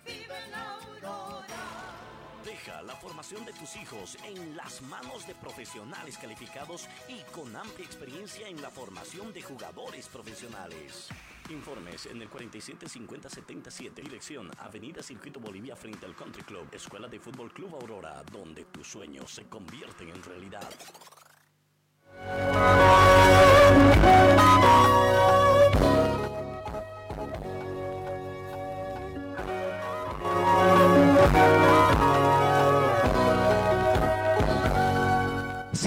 [2.44, 3.93] Deja la formación de tus hijos
[4.24, 10.08] en las manos de profesionales calificados y con amplia experiencia en la formación de jugadores
[10.08, 11.08] profesionales.
[11.50, 17.52] Informes en el 475077, dirección Avenida Circuito Bolivia frente al Country Club, Escuela de Fútbol
[17.52, 20.68] Club Aurora, donde tus sueños se convierten en realidad.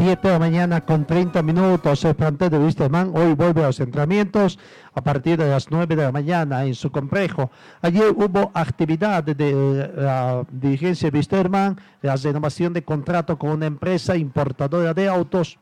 [0.08, 2.06] Siete de la mañana con 30 minutos.
[2.06, 4.58] El plantel de Wisterman hoy vuelve a los entrenamientos
[4.94, 7.52] a partir de las 9 de la mañana en su complejo.
[7.82, 14.16] Ayer hubo actividad de la dirigencia de Wisterman, la renovación de contrato con una empresa
[14.16, 15.60] importadora de autos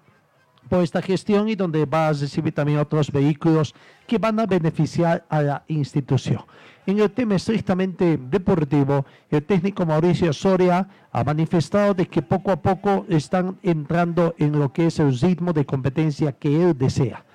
[0.70, 3.74] por esta gestión y donde va a recibir también otros vehículos
[4.08, 6.42] que van a beneficiar a la institución.
[6.88, 12.62] En el tema estrictamente deportivo, el técnico Mauricio Soria ha manifestado de que poco a
[12.62, 17.26] poco están entrando en lo que es el ritmo de competencia que él desea.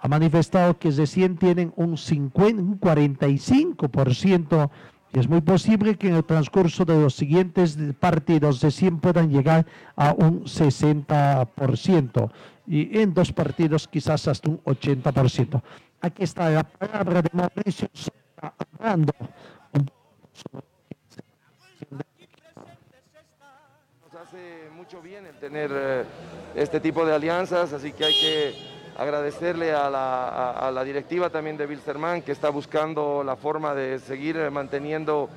[0.00, 4.70] Ha manifestado que recién tienen un, 50, un 45%
[5.12, 9.66] y es muy posible que en el transcurso de los siguientes partidos recién puedan llegar
[9.96, 12.30] a un 60%
[12.66, 15.62] y en dos partidos quizás hasta un 80%.
[16.00, 17.88] Aquí está la palabra de Mauricio
[18.78, 19.12] hablando
[24.28, 26.04] hace mucho bien el tener eh,
[26.54, 32.20] este tipo de alianzas, así que hay que agradecerle a la, directiva también de Wilstermann
[32.20, 35.30] que está buscando la forma de seguir manteniendo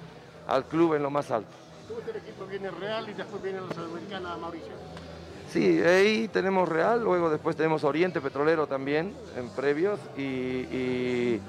[0.47, 1.51] al club en lo más alto.
[2.09, 4.73] el equipo viene Real y después viene la Sudamericana Mauricio.
[5.51, 11.39] Sí, ahí tenemos Real, luego después tenemos Oriente Petrolero también en previos y,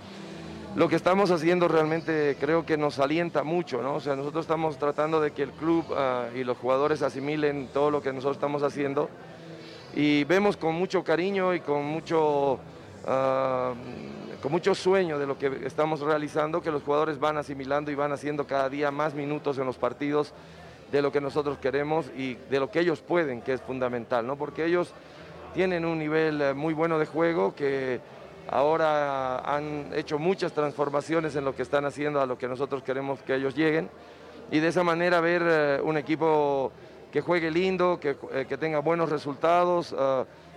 [0.74, 3.96] lo que estamos haciendo realmente creo que nos alienta mucho, ¿no?
[3.96, 7.90] O sea, nosotros estamos tratando de que el club ah, y los jugadores asimilen todo
[7.90, 9.10] lo que nosotros estamos haciendo
[9.94, 12.58] y vemos con mucho cariño y con mucho,
[13.06, 13.74] ah,
[14.42, 18.46] con sueño de lo que estamos realizando que los jugadores van asimilando y van haciendo
[18.46, 20.32] cada día más minutos en los partidos
[20.90, 24.36] de lo que nosotros queremos y de lo que ellos pueden, que es fundamental, ¿no?
[24.36, 24.92] Porque ellos
[25.54, 28.00] tienen un nivel eh, muy bueno de juego que
[28.48, 33.22] ahora han hecho muchas transformaciones en lo que están haciendo a lo que nosotros queremos
[33.22, 33.88] que ellos lleguen
[34.50, 36.72] y de esa manera ver eh, un equipo
[37.12, 39.94] que juegue lindo, que, eh, que tenga buenos resultados,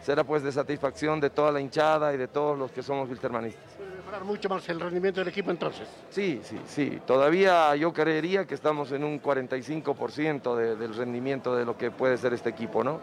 [0.01, 3.75] será pues de satisfacción de toda la hinchada y de todos los que somos wiltermanistas
[4.23, 5.87] mucho más el rendimiento del equipo entonces.
[6.09, 7.01] Sí, sí, sí.
[7.05, 12.33] Todavía yo creería que estamos en un 45% del rendimiento de lo que puede ser
[12.33, 12.99] este equipo, ¿no?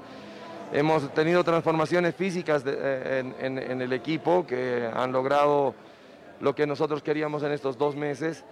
[0.73, 5.75] Hemos tenido transformaciones físicas eh, en, el equipo que han logrado
[6.41, 8.43] lo que nosotros queríamos en estos dos meses.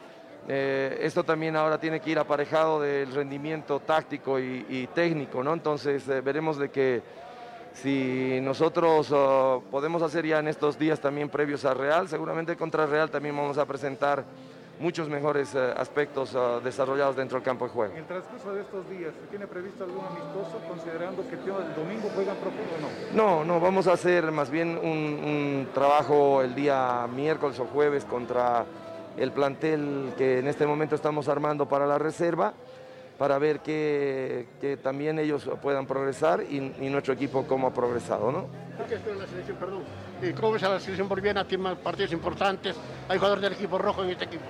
[0.48, 5.52] Eh, esto también ahora tiene que ir aparejado del rendimiento táctico y, técnico, ¿no?
[5.52, 7.02] Entonces eh, veremos de que
[7.72, 12.84] si nosotros uh, podemos hacer ya en estos días también previos a Real, seguramente contra
[12.86, 14.24] Real también vamos a presentar
[14.80, 17.92] muchos mejores uh, aspectos uh, desarrollados dentro del campo de juego.
[17.92, 22.10] En el transcurso de estos días, ¿se tiene previsto algún amistoso considerando que el domingo
[22.14, 23.44] juegan profundo o no?
[23.44, 28.64] No, no, vamos a hacer más bien un trabajo el día miércoles o jueves contra
[29.16, 32.54] el plantel que en este momento estamos armando para la reserva
[33.20, 38.32] para ver que, que también ellos puedan progresar y, nuestro equipo cómo ha progresado.
[38.32, 38.46] ¿no?
[38.88, 39.82] ¿Qué la selección, perdón?
[40.36, 41.46] ¿Cómo ves a la selección boliviana?
[41.46, 42.76] Tiene partidos importantes,
[43.10, 44.44] hay jugadores del equipo rojo en este equipo.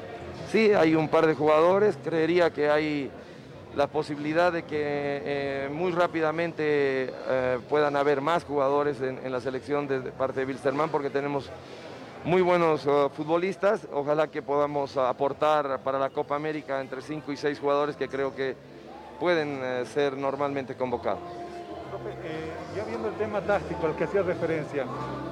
[0.52, 3.10] Sí, hay un par de jugadores, creería que hay
[3.74, 9.40] la posibilidad de que eh, muy rápidamente eh, puedan haber más jugadores en, en, la
[9.40, 11.50] selección de, parte de Wilstermann porque tenemos
[12.24, 13.86] muy buenos uh, futbolistas.
[13.92, 18.34] Ojalá que podamos aportar para la Copa América entre 5 y 6 jugadores que creo
[18.34, 18.56] que
[19.18, 21.20] pueden uh, ser normalmente convocados.
[22.22, 24.86] Eh, ya viendo el tema táctico al que hacía referencia,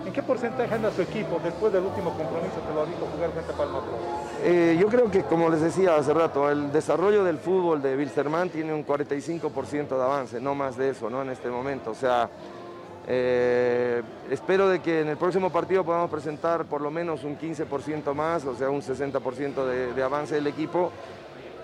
[0.05, 3.31] ¿en qué porcentaje anda su equipo después del último compromiso que lo ha visto jugar
[3.31, 3.81] frente a Palma
[4.43, 8.51] eh, yo creo que, como les decía hace rato, el desarrollo del fútbol de Wilstermann
[8.51, 11.23] tiene un 45% de avance, no más de eso, ¿no?
[11.23, 12.29] En este momento, o sea,
[13.11, 18.13] eh, espero de que en el próximo partido podamos presentar por lo menos un 15%
[18.13, 20.93] más, o sea, un 60% de, avance del equipo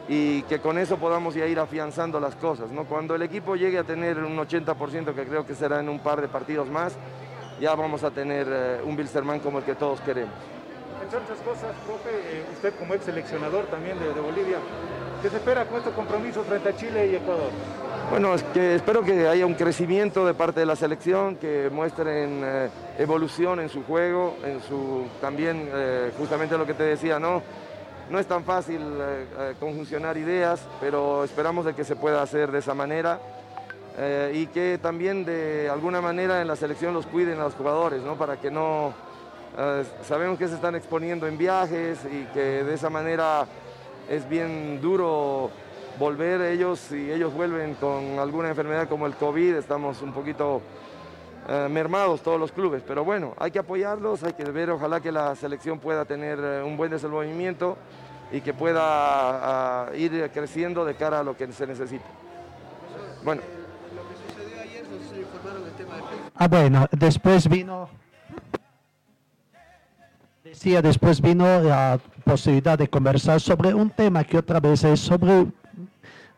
[0.08, 2.70] y que con eso podamos ya ir afianzando las cosas.
[2.70, 2.84] ¿no?
[2.84, 6.22] Cuando el equipo llegue a tener un 80%, que creo que será en un par
[6.22, 6.94] de partidos más,
[7.60, 10.32] ya vamos a tener eh, un Bilsterman como el que todos queremos.
[11.02, 14.56] Entre otras cosas, profe, eh, usted como ex seleccionador también de, de Bolivia,
[15.24, 17.48] ¿qué se espera con estos compromisos frente a Chile y Ecuador?
[18.10, 23.58] Bueno, espero que haya un crecimiento de parte de la selección, que muestren eh, evolución
[23.58, 27.42] en su juego, en su también eh, justamente lo que te decía, no,
[28.10, 32.58] no es tan fácil eh, conjuncionar ideas, pero esperamos de que se pueda hacer de
[32.58, 33.18] esa manera
[34.32, 38.16] y que también de alguna manera en la selección los cuiden a los jugadores, ¿no?
[38.16, 38.92] Para que no
[40.02, 43.46] sabemos que se están exponiendo en viajes y que de esa manera
[44.08, 45.50] es bien duro
[45.98, 50.60] volver ellos, si ellos vuelven con alguna enfermedad como el COVID, estamos un poquito
[51.48, 55.12] eh, mermados todos los clubes, pero bueno, hay que apoyarlos, hay que ver, ojalá que
[55.12, 57.76] la selección pueda tener eh, un buen desenvolvimiento
[58.32, 62.06] y que pueda ah, ir creciendo de cara a lo que se necesita.
[63.22, 63.42] Bueno.
[66.36, 67.88] Ah, bueno, después vino
[70.54, 75.46] decía, después vino la posibilidad de conversar sobre un tema que otra vez es sobre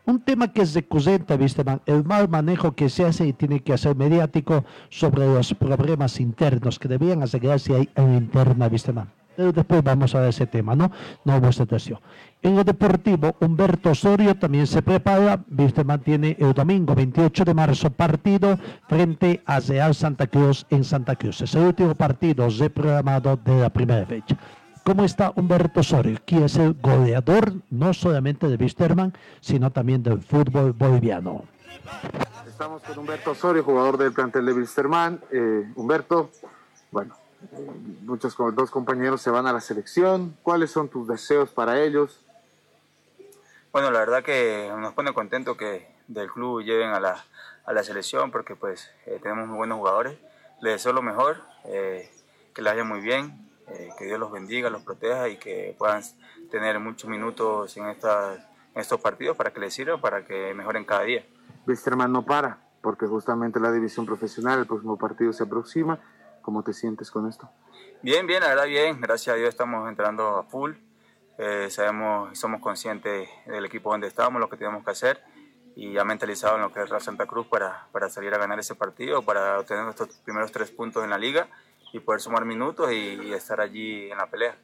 [0.07, 3.73] un tema que es recurrente, ¿viste, El mal manejo que se hace y tiene que
[3.73, 8.93] hacer mediático sobre los problemas internos que debían asegurarse ahí en interna, ¿viste,
[9.35, 10.89] Pero después vamos a ver ese tema, ¿no?
[11.25, 11.99] No hubo situación.
[12.41, 15.43] En lo deportivo, Humberto Osorio también se prepara.
[15.47, 18.57] ¿viste, tiene el domingo 28 de marzo partido
[18.87, 21.41] frente a Real Santa Cruz en Santa Cruz.
[21.41, 24.37] Es el último partido reprogramado de la primera fecha.
[24.87, 29.11] ¿Cómo está Humberto Osorio, quien es el goleador no solamente de Wisterman,
[29.41, 31.43] sino también del fútbol boliviano?
[32.47, 35.19] Estamos con Humberto Osorio, jugador del plantel de Wisterman.
[35.29, 36.31] Eh, Humberto,
[36.89, 37.17] bueno,
[38.05, 40.37] muchos dos compañeros se van a la selección.
[40.41, 42.21] ¿Cuáles son tus deseos para ellos?
[43.73, 47.25] Bueno, la verdad que nos pone contento que del club lleven a la,
[47.65, 50.17] a la selección porque pues eh, tenemos muy buenos jugadores.
[50.61, 52.09] Les deseo lo mejor, eh,
[52.53, 56.01] que les vaya muy bien, eh, que Dios los bendiga, los proteja y que puedan
[56.49, 58.37] tener muchos minutos en, estas,
[58.73, 61.25] en estos partidos para que les sirva, para que mejoren cada día.
[61.65, 65.99] Wisterman no para, porque justamente la división profesional, el próximo partido se aproxima.
[66.41, 67.49] ¿Cómo te sientes con esto?
[68.01, 69.01] Bien, bien, la verdad bien.
[69.01, 70.71] Gracias a Dios estamos entrando a full.
[71.37, 75.21] Eh, sabemos y somos conscientes del equipo donde estamos, lo que tenemos que hacer
[75.75, 78.57] y ya mentalizado en lo que es Real Santa Cruz para, para salir a ganar
[78.57, 81.47] ese partido, para obtener nuestros primeros tres puntos en la liga
[81.93, 84.57] y poder sumar minutos y, estar allí en la pelea.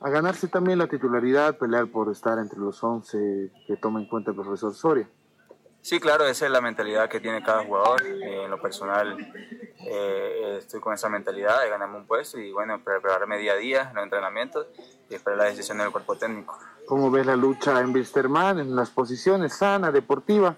[0.00, 4.30] A ganarse también la titularidad, pelear por estar entre los 11 que toma en cuenta
[4.30, 5.08] el profesor Soria.
[5.80, 8.02] Sí, claro, esa es la mentalidad que tiene cada jugador.
[8.04, 9.16] Eh, en lo personal
[9.80, 13.88] eh, estoy con esa mentalidad de ganarme un puesto y bueno, prepararme día a día
[13.88, 14.66] en los entrenamientos
[15.08, 16.58] y esperar la decisión del cuerpo técnico.
[16.86, 20.56] ¿Cómo ves la lucha en Wisterman, en las posiciones sana, deportiva?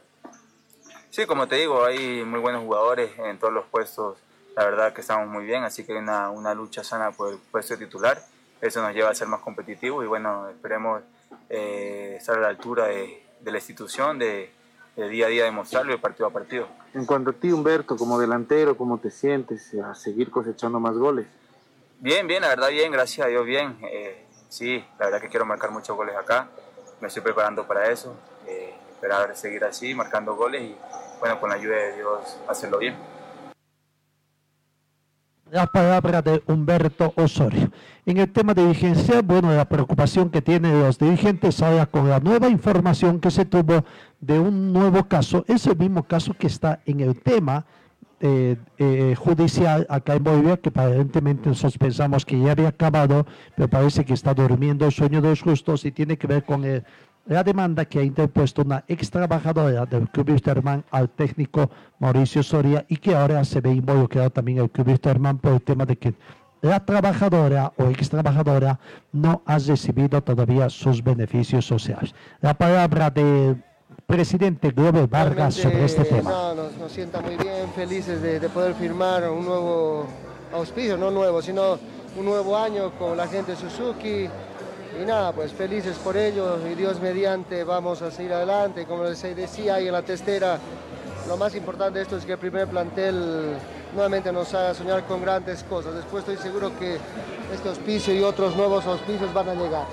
[1.11, 4.17] Sí, como te digo, hay muy buenos jugadores en todos los puestos.
[4.57, 7.39] La verdad que estamos muy bien, así que hay una, una lucha sana por el
[7.39, 8.21] puesto de titular.
[8.61, 11.03] Eso nos lleva a ser más competitivos y bueno, esperemos
[11.49, 14.53] eh, estar a la altura de, de la institución, de,
[14.97, 16.69] de, día a día demostrarlo y partido a partido.
[16.93, 21.27] En cuanto a ti, Humberto, como delantero, ¿cómo te sientes a seguir cosechando más goles?
[22.01, 23.79] Bien, bien, la verdad bien, gracias a Dios bien.
[23.83, 26.49] Eh, sí, la verdad que quiero marcar muchos goles acá,
[27.01, 28.15] me estoy preparando para eso,
[28.47, 30.77] eh, esperar seguir así, marcando goles y
[31.19, 32.97] bueno, con la ayuda de Dios hacerlo bien.
[35.53, 37.73] La palabra de Humberto Osorio.
[38.07, 42.21] En el tema de dirigencia, bueno, la preocupación que tienen los dirigentes ahora con la
[42.21, 43.85] nueva información que se tuvo
[44.21, 47.67] de un nuevo caso, es el mismo caso que está en el tema
[48.21, 53.27] eh, eh, judicial acá en Bolivia, que aparentemente nosotros pensamos que ya había acabado,
[53.57, 56.65] pero parece que está durmiendo el sueño de los justos y tiene que ver con
[57.27, 62.85] la demanda que ha interpuesto una ex trabajadora del Club Wisterman al técnico Mauricio Soria
[62.89, 66.15] y que ahora se ve involucrado también el Club Wisterman por el tema de que
[66.63, 68.79] la trabajadora o ex trabajadora
[69.13, 72.15] no ha recibido todavía sus beneficios sociales.
[72.41, 73.57] La palabra de
[74.07, 76.31] presidente Glover Vargas sobre este tema.
[76.31, 80.07] No, nos, sienta muy bien, felices de, poder firmar un nuevo
[80.53, 81.79] auspicio, no nuevo, sino
[82.19, 84.29] un nuevo año con la gente de Suzuki.
[85.01, 88.85] Y nada, pues felices por ello y Dios mediante vamos a seguir adelante.
[88.85, 90.59] Como les decía ahí en la testera,
[91.27, 93.57] lo más importante de esto es que el primer plantel
[93.95, 95.95] nuevamente nos haga soñar con grandes cosas.
[95.95, 96.99] Después estoy seguro que
[97.51, 99.87] este auspicio y otros nuevos auspicios van a llegar.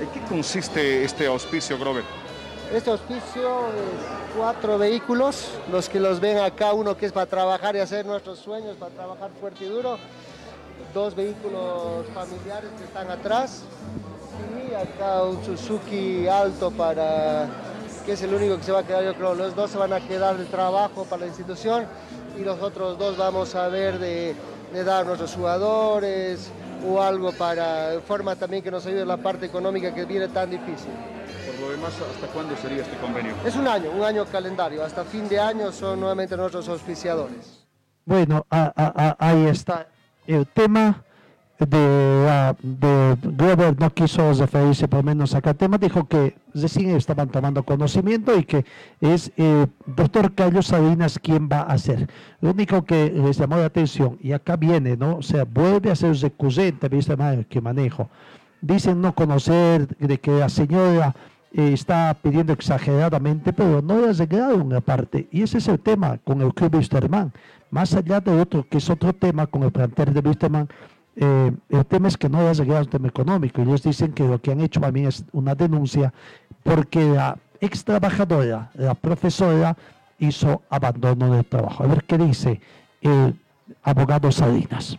[0.00, 2.04] ¿En qué consiste este auspicio, Grover?
[2.72, 7.74] Este auspicio es cuatro vehículos, los que los ven acá, uno que es para trabajar
[7.74, 9.98] y hacer nuestros sueños, para trabajar fuerte y duro,
[10.94, 13.64] dos vehículos familiares que están atrás
[14.70, 17.48] y acá un Suzuki alto para
[18.04, 19.92] que es el único que se va a quedar, yo creo, los dos se van
[19.92, 21.86] a quedar de trabajo para la institución
[22.38, 24.34] y los otros dos vamos a ver de,
[24.72, 26.50] de dar nuestros jugadores
[26.84, 30.50] o algo para forma también que nos ayude en la parte económica que viene tan
[30.50, 30.90] difícil
[31.62, 33.34] lo demás, ¿hasta cuándo sería este convenio?
[33.44, 34.84] Es un año, un año calendario.
[34.84, 37.66] Hasta fin de año son nuevamente nuestros auspiciadores.
[38.04, 39.86] Bueno, ahí está
[40.26, 41.04] el tema
[41.66, 47.28] de, de Glover no quiso referirse por menos a el tema, dijo que recién estaban
[47.28, 48.64] tomando conocimiento y que
[49.00, 52.08] es eh, doctor Carlos Salinas quien va a hacer.
[52.40, 55.16] Lo único que les llamó la atención, y acá viene, ¿no?
[55.16, 57.16] O sea, vuelve a ser recurrente, ¿viste?
[57.48, 58.08] que manejo.
[58.60, 61.14] Dicen no conocer de que la señora
[61.52, 65.28] eh, está pidiendo exageradamente, pero no ha llegado una parte.
[65.30, 67.32] Y ese es el tema con el club Wisterman.
[67.70, 70.68] Más allá de otro, que es otro tema con el plantel de Wisterman,
[71.16, 73.62] eh, el tema es que no ha llegado un tema económico.
[73.62, 76.12] Ellos dicen que lo que han hecho también es una denuncia
[76.62, 79.76] porque la ex trabajadora, la profesora,
[80.18, 81.84] hizo abandono del trabajo.
[81.84, 82.60] A ver qué dice
[83.00, 83.34] el
[83.82, 84.98] abogado Salinas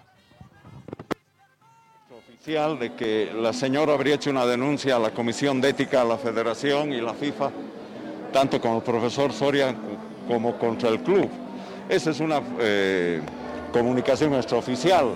[2.45, 6.17] de que la señora habría hecho una denuncia a la Comisión de Ética, a la
[6.17, 7.51] Federación y la FIFA,
[8.33, 9.73] tanto con el profesor Soria
[10.27, 11.29] como contra el club.
[11.87, 13.21] Esa es una eh,
[13.71, 15.13] comunicación extraoficial.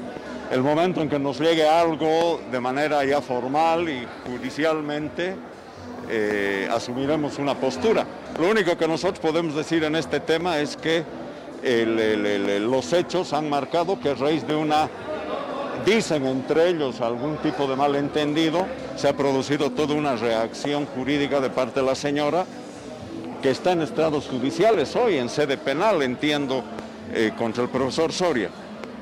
[0.52, 5.36] El momento en que nos llegue algo de manera ya formal y judicialmente,
[6.10, 8.06] eh, asumiremos una postura.
[8.40, 11.04] Lo único que nosotros podemos decir en este tema es que
[12.62, 14.88] los hechos han marcado que a raíz de una
[15.86, 21.50] dicen entre ellos algún tipo de malentendido, se ha producido toda una reacción jurídica de
[21.50, 22.46] parte de la señora
[23.42, 26.64] que está en estados judiciales hoy, en sede penal, entiendo,
[27.14, 28.50] eh, contra el profesor Soria.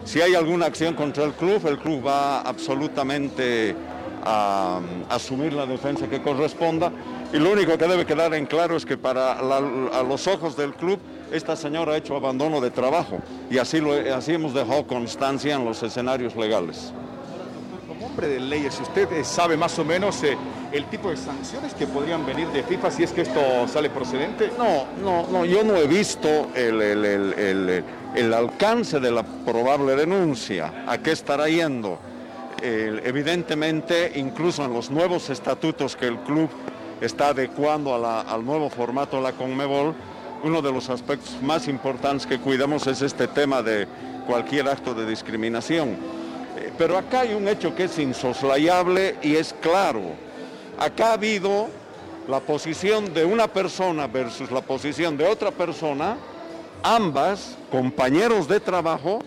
[0.06, 3.76] Si hay alguna acción contra el club, el club va absolutamente
[4.24, 4.80] a,
[5.10, 6.92] asumir la defensa que corresponda
[7.34, 10.74] Y lo único que debe quedar en claro es que para a los ojos del
[10.74, 11.00] club
[11.32, 13.18] esta señora ha hecho abandono de trabajo
[13.50, 16.94] y así, lo, así hemos dejado constancia en los escenarios legales.
[17.88, 20.38] Como hombre de leyes, usted eh, sabe más o menos eh,
[20.72, 24.52] el tipo de sanciones que podrían venir de FIFA si es que esto sale procedente.
[24.58, 27.84] No, no, no, yo no he visto el, el
[28.34, 32.00] alcance de la probable denuncia, a qué estará yendo.
[32.62, 36.50] evidentemente, incluso en los nuevos estatutos que el club
[37.02, 39.94] está adecuando al nuevo formato de la Conmebol,
[40.44, 43.88] uno de los aspectos más importantes que cuidamos es este tema de
[44.28, 45.90] cualquier acto de discriminación.
[46.58, 50.02] Eh, pero acá hay un hecho que es insoslayable y es claro.
[50.78, 51.68] Acá ha habido
[52.28, 56.18] la posición de una persona versus la posición de otra persona,
[56.84, 59.20] ambas compañeros de trabajo,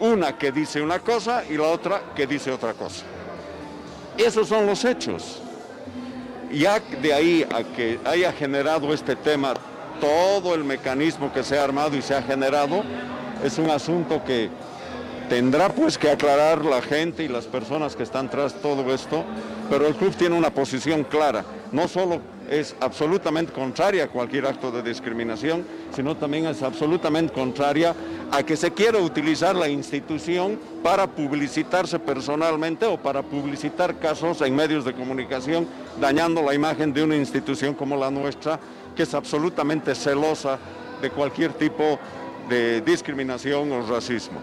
[0.00, 3.04] una que dice una cosa y la otra que dice otra cosa.
[4.16, 5.42] Esos son los hechos.
[6.52, 9.54] Ya de ahí a que haya generado este tema
[10.00, 12.82] todo el mecanismo que se ha armado y se ha generado,
[13.42, 14.50] es un asunto que
[15.28, 19.24] tendrá pues que aclarar la gente y las personas que están tras todo esto,
[19.68, 24.70] pero el club tiene una posición clara, no solo es absolutamente contraria a cualquier acto
[24.70, 27.94] de discriminación, sino también es absolutamente contraria
[28.30, 34.54] a que se quiera utilizar la institución para publicitarse personalmente o para publicitar casos en
[34.54, 35.66] medios de comunicación,
[36.00, 38.58] dañando la imagen de una institución como la nuestra,
[38.94, 40.58] que es absolutamente celosa
[41.02, 41.98] de cualquier tipo
[42.48, 44.38] de discriminación o racismo.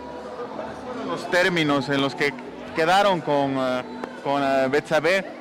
[1.07, 2.33] Los términos en los que
[2.75, 3.83] quedaron con, uh,
[4.23, 4.71] con uh,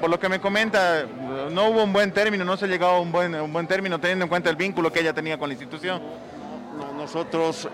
[0.01, 1.07] por lo que me comenta,
[1.51, 4.25] no hubo un buen término, no se llegó a un buen, un buen término teniendo
[4.25, 6.03] en cuenta el vínculo que ella tenía con la institución.
[6.97, 7.69] nosotros,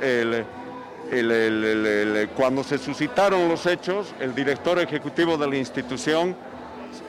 [2.37, 6.37] cuando se suscitaron los hechos, el director ejecutivo de la institución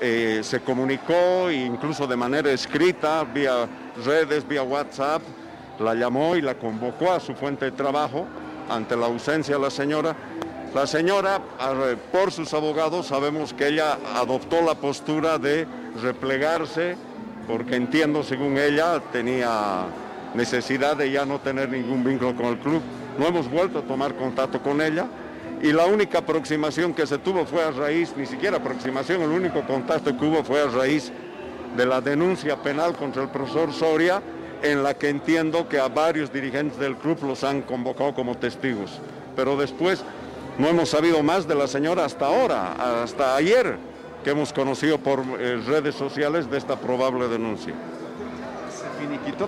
[0.01, 3.67] eh, se comunicó incluso de manera escrita, vía
[4.05, 5.21] redes, vía WhatsApp,
[5.79, 8.25] la llamó y la convocó a su fuente de trabajo
[8.69, 10.15] ante la ausencia de la señora.
[10.73, 11.41] La señora,
[12.11, 15.65] por sus abogados, sabemos que ella adoptó la postura de
[16.01, 16.95] replegarse,
[17.47, 19.85] porque entiendo, según ella, tenía
[20.35, 22.81] necesidad de ya no tener ningún vínculo con el club.
[23.17, 25.07] No hemos vuelto a tomar contacto con ella
[25.61, 29.63] y la única aproximación que se tuvo fue a raíz, ni siquiera aproximación, el único
[29.63, 31.11] contacto que hubo fue a raíz
[31.75, 34.21] de la denuncia penal contra el profesor Soria,
[34.61, 38.99] en la que entiendo que a varios dirigentes del club los han convocado como testigos.
[39.35, 40.03] Pero después
[40.59, 43.77] no hemos sabido más de la señora hasta ahora, hasta ayer,
[44.23, 47.73] que hemos conocido por eh, redes sociales de esta probable denuncia.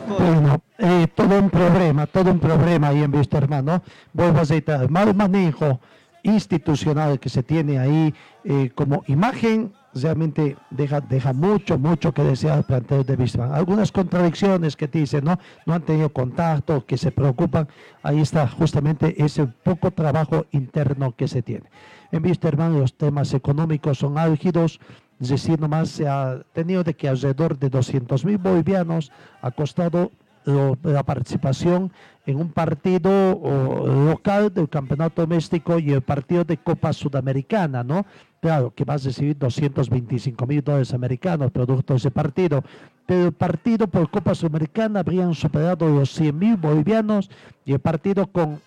[0.07, 3.83] Bueno, eh, todo un problema, todo un problema ahí en Vista Hermano.
[4.13, 5.81] Vuelvo a decir, mal manejo
[6.23, 8.13] institucional que se tiene ahí
[8.45, 13.53] eh, como imagen realmente deja, deja mucho, mucho que desear el plantel de Bismarck.
[13.53, 15.39] Algunas contradicciones que dicen, ¿no?
[15.65, 17.67] No han tenido contacto, que se preocupan.
[18.03, 21.69] Ahí está justamente ese poco trabajo interno que se tiene.
[22.11, 24.79] En Wisterman los temas económicos son álgidos,
[25.19, 29.11] es decir, nomás se ha tenido de que alrededor de 200 mil bolivianos
[29.41, 30.11] ha costado
[30.45, 31.91] la participación
[32.25, 33.39] en un partido
[34.09, 38.05] local del campeonato doméstico y el partido de Copa Sudamericana, ¿no?
[38.41, 42.63] Claro, que vas a recibir 225 mil dólares americanos producto de ese partido.
[43.05, 47.29] Pero el partido por Copa Sudamericana habrían superado los 100 mil bolivianos
[47.65, 48.59] y el partido con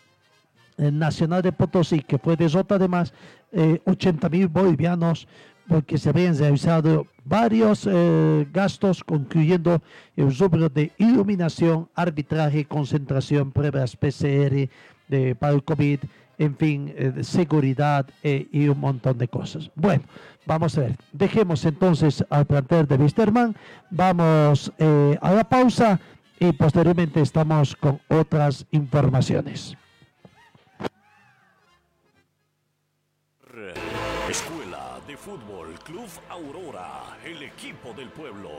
[0.76, 3.12] el Nacional de Potosí, que fue de Jota además,
[3.84, 5.26] 80 mil bolivianos
[5.68, 9.82] porque se habían realizado varios eh, gastos, incluyendo
[10.16, 14.68] el rubro de iluminación, arbitraje, concentración, pruebas PCR
[15.08, 16.00] de, para el COVID,
[16.38, 19.70] en fin, eh, seguridad eh, y un montón de cosas.
[19.74, 20.04] Bueno,
[20.46, 20.96] vamos a ver.
[21.12, 23.56] Dejemos entonces al plantel de Wisterman,
[23.90, 24.72] vamos
[25.20, 26.00] a la pausa
[26.38, 29.76] y posteriormente estamos con otras informaciones.
[35.24, 38.50] Fútbol Club Aurora, el equipo del pueblo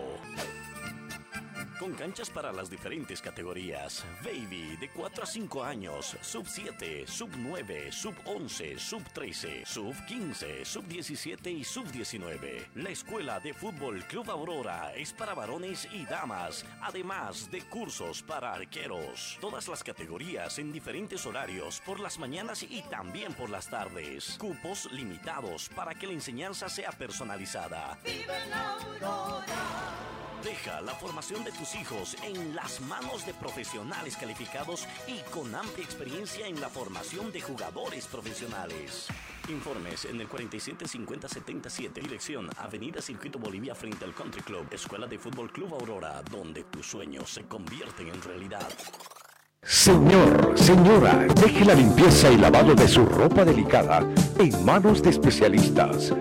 [1.79, 4.05] con canchas para las diferentes categorías.
[4.23, 9.95] Baby de 4 a 5 años, sub 7, sub 9, sub 11, sub 13, sub
[10.05, 12.69] 15, sub 17 y sub 19.
[12.75, 18.53] La escuela de fútbol Club Aurora es para varones y damas, además de cursos para
[18.53, 19.37] arqueros.
[19.41, 24.37] Todas las categorías en diferentes horarios, por las mañanas y también por las tardes.
[24.37, 27.97] Cupos limitados para que la enseñanza sea personalizada.
[30.45, 35.83] Deja la formación de tus hijos en las manos de profesionales calificados y con amplia
[35.83, 39.07] experiencia en la formación de jugadores profesionales.
[39.49, 45.51] Informes en el 475077, dirección Avenida Circuito Bolivia frente al Country Club, Escuela de Fútbol
[45.51, 48.67] Club Aurora, donde tus sueños se convierten en realidad.
[49.61, 54.07] Señor, señora, deje la limpieza y lavado de su ropa delicada
[54.37, 56.13] en manos de especialistas.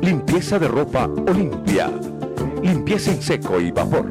[0.00, 1.90] Limpieza de ropa Olimpia.
[2.62, 4.10] Limpieza en seco y vapor.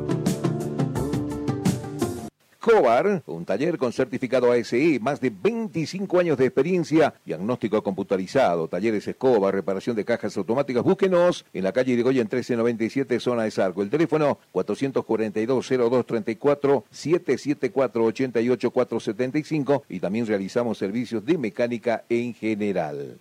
[2.61, 9.07] Cobar, un taller con certificado ASE, más de 25 años de experiencia, diagnóstico computarizado, talleres
[9.07, 10.83] Escobar, reparación de cajas automáticas.
[10.83, 13.81] Búsquenos en la calle Irigoyen 1397, zona de Sarco.
[13.81, 23.17] El teléfono 442-0234, 774-88475 y también realizamos servicios de mecánica en general.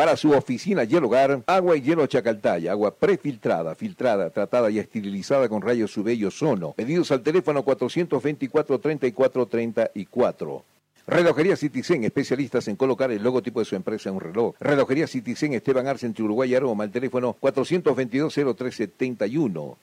[0.00, 4.78] Para su oficina y el hogar, agua y hielo Chacaltaya, agua prefiltrada, filtrada, tratada y
[4.78, 6.72] esterilizada con rayos UV y ozono.
[6.72, 10.62] Pedidos al teléfono 424-3434.
[11.06, 14.54] Relojería Citizen, especialistas en colocar el logotipo de su empresa en un reloj.
[14.58, 19.76] Relojería Citizen, Esteban Arce, entre Uruguay y Aroma, el teléfono 422-0371.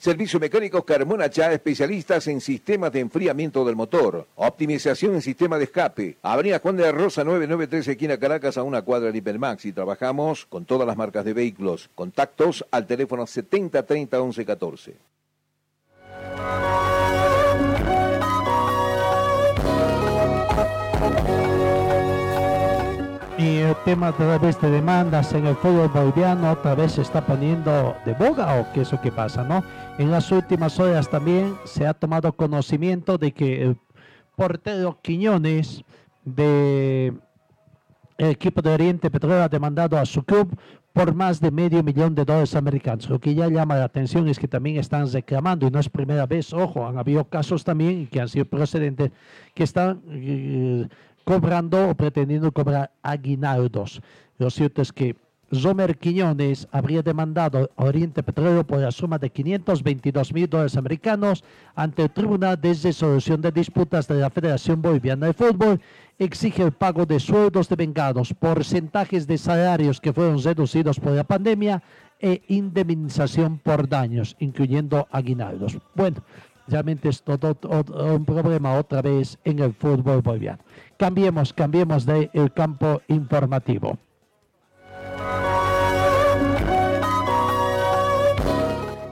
[0.00, 4.26] Servicio Mecánico Carmona Chá, especialistas en sistemas de enfriamiento del motor.
[4.34, 6.16] Optimización en sistema de escape.
[6.22, 9.66] Avenida Juan de Rosa 993, esquina Caracas, a una cuadra de Hipermax.
[9.66, 11.90] Y trabajamos con todas las marcas de vehículos.
[11.94, 14.94] Contactos al teléfono 70 30 11 14.
[23.40, 27.24] Y el tema otra vez de demandas en el fútbol boliviano otra vez se está
[27.24, 29.64] poniendo de boga o qué es lo que pasa, ¿no?
[29.98, 33.78] En las últimas horas también se ha tomado conocimiento de que el
[34.36, 35.82] portero Quiñones
[36.22, 37.14] de
[38.18, 40.54] el equipo de Oriente Petróleo ha demandado a su club
[40.92, 43.08] por más de medio millón de dólares americanos.
[43.08, 46.26] Lo que ya llama la atención es que también están reclamando, y no es primera
[46.26, 49.10] vez, ojo, han habido casos también que han sido procedentes,
[49.54, 50.88] que están eh,
[51.30, 54.02] cobrando o pretendiendo cobrar aguinaldos.
[54.38, 55.14] Lo cierto es que
[55.54, 61.44] Zomer Quiñones habría demandado a Oriente Petróleo por la suma de 522 mil dólares americanos
[61.76, 65.80] ante el Tribunal de Resolución de Disputas de la Federación Boliviana de Fútbol.
[66.18, 71.22] Exige el pago de sueldos de vengados, porcentajes de salarios que fueron reducidos por la
[71.22, 71.80] pandemia
[72.18, 75.78] e indemnización por daños, incluyendo aguinaldos.
[75.94, 76.22] Bueno,
[76.70, 77.56] realmente es todo,
[78.14, 80.60] un problema otra vez en el fútbol boliviano.
[80.96, 83.98] Cambiemos, cambiemos de el campo informativo.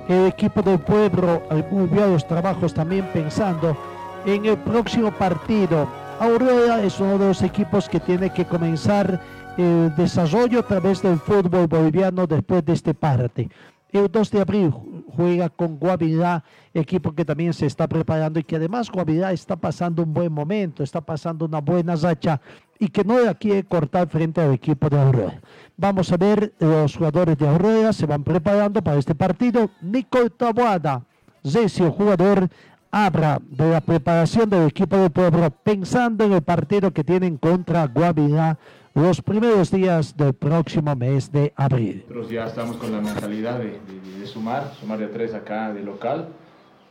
[0.08, 3.76] El equipo del pueblo volvió los trabajos también pensando
[4.24, 5.86] en el próximo partido.
[6.18, 9.20] Aurora es uno de los equipos que tiene que comenzar
[9.58, 13.50] el desarrollo a través del fútbol boliviano después de este parte.
[13.92, 14.72] El 2 de abril
[15.16, 16.44] juega con Guavirá,
[16.74, 20.82] equipo que también se está preparando y que además Guavirá está pasando un buen momento,
[20.82, 22.40] está pasando una buena racha
[22.78, 25.40] y que no la quiere cortar frente al equipo de Aurora.
[25.76, 29.70] Vamos a ver, los jugadores de Aurora se van preparando para este partido.
[29.80, 31.02] Nicole Tabuada,
[31.44, 32.48] Zesio, jugador,
[32.90, 37.86] habla de la preparación del equipo de pueblo pensando en el partido que tienen contra
[37.86, 38.58] Guavirá
[38.98, 42.04] los primeros días del próximo mes de abril.
[42.08, 46.28] Nosotros ya estamos con la mentalidad de, sumar, sumar de tres acá de local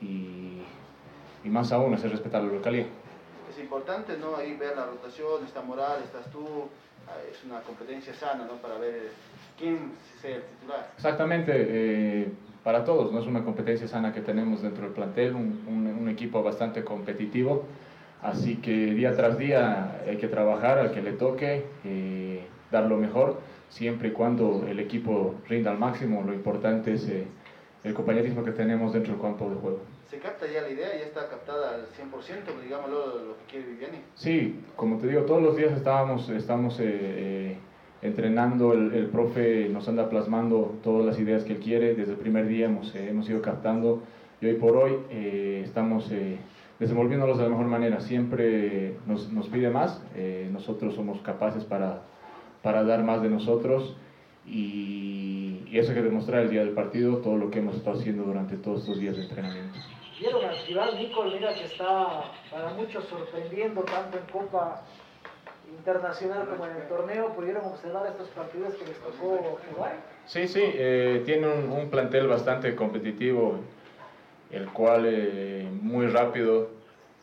[0.01, 0.61] y,
[1.43, 2.85] y más aún hacer respetar la localidad.
[3.51, 4.37] Es importante, ¿no?
[4.37, 6.45] Ahí ver la rotación, está Moral, estás tú,
[7.07, 8.53] ah, es una competencia sana, ¿no?
[8.53, 9.11] Para ver
[9.59, 9.91] quién
[10.21, 10.91] sea el titular.
[10.95, 12.31] Exactamente, eh,
[12.63, 13.19] para todos, ¿no?
[13.19, 17.65] Es una competencia sana que tenemos dentro del plantel, un, un, un equipo bastante competitivo.
[18.21, 22.41] Así que día tras día hay que trabajar al que le toque, eh,
[22.71, 23.39] dar lo mejor,
[23.69, 26.23] siempre y cuando el equipo rinda al máximo.
[26.25, 27.27] Lo importante es eh,
[27.83, 29.79] el compañerismo que tenemos dentro del campo de juego.
[30.09, 30.87] ¿Se capta ya la idea?
[30.97, 33.97] ¿Ya está captada al 100%, digámoslo, lo que quiere Viviani?
[34.15, 37.57] Sí, como te digo, todos los días estábamos, estamos eh,
[38.01, 42.17] entrenando, el, el, profe nos anda plasmando todas las ideas que él quiere, desde el
[42.17, 44.01] primer día hemos, hemos ido captando
[44.39, 44.93] y hoy por hoy
[45.63, 46.09] estamos
[46.79, 47.99] desenvolviéndolos de la mejor manera.
[48.01, 52.01] Siempre nos, nos pide más, eh, nosotros somos capaces para,
[52.61, 53.95] para dar más de nosotros
[54.45, 57.99] y, y, eso hay que demostrar el día del partido, todo lo que hemos estado
[57.99, 59.77] haciendo durante todos estos días de entrenamiento.
[60.19, 64.83] Vieron al rival Nico, mira que está para muchos sorprendiendo tanto en Copa
[65.69, 69.97] internacional como en el torneo, ¿pudieron observar estos partidos que les tocó jugar?
[70.25, 73.59] Sí, sí, eh, tiene un, un, plantel bastante competitivo,
[74.51, 76.69] el cual eh, muy rápido,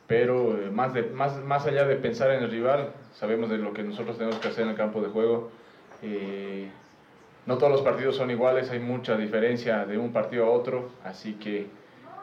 [0.07, 3.73] pero eh, más, de, más, más allá de pensar en el rival, sabemos de lo
[3.73, 5.51] que nosotros tenemos que hacer en el campo de juego.
[6.03, 6.69] Eh,
[7.47, 11.35] no todos los partidos son iguales, hay mucha diferencia de un partido a otro, así
[11.35, 11.67] que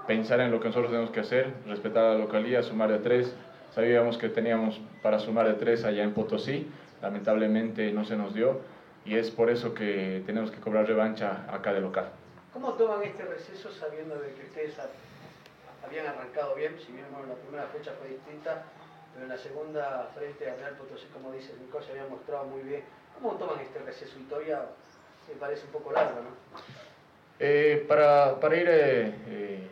[0.07, 3.35] pensar en lo que nosotros tenemos que hacer, respetar la localidad, sumar de tres.
[3.71, 6.67] Sabíamos que teníamos para sumar de tres allá en Potosí,
[7.01, 8.59] lamentablemente no se nos dio
[9.05, 12.09] y es por eso que tenemos que cobrar revancha acá de local.
[12.53, 14.75] ¿Cómo toman este receso sabiendo de que ustedes
[15.85, 18.65] habían arrancado bien, si bien bueno, la primera fecha fue distinta,
[19.13, 22.61] pero en la segunda frente a Real Potosí, como dice Nico, se había mostrado muy
[22.61, 22.83] bien.
[23.15, 24.65] ¿Cómo toman este receso y todavía
[25.27, 26.29] me parece un poco largo, ¿no?
[27.39, 29.67] Eh, para, para, ir eh, eh,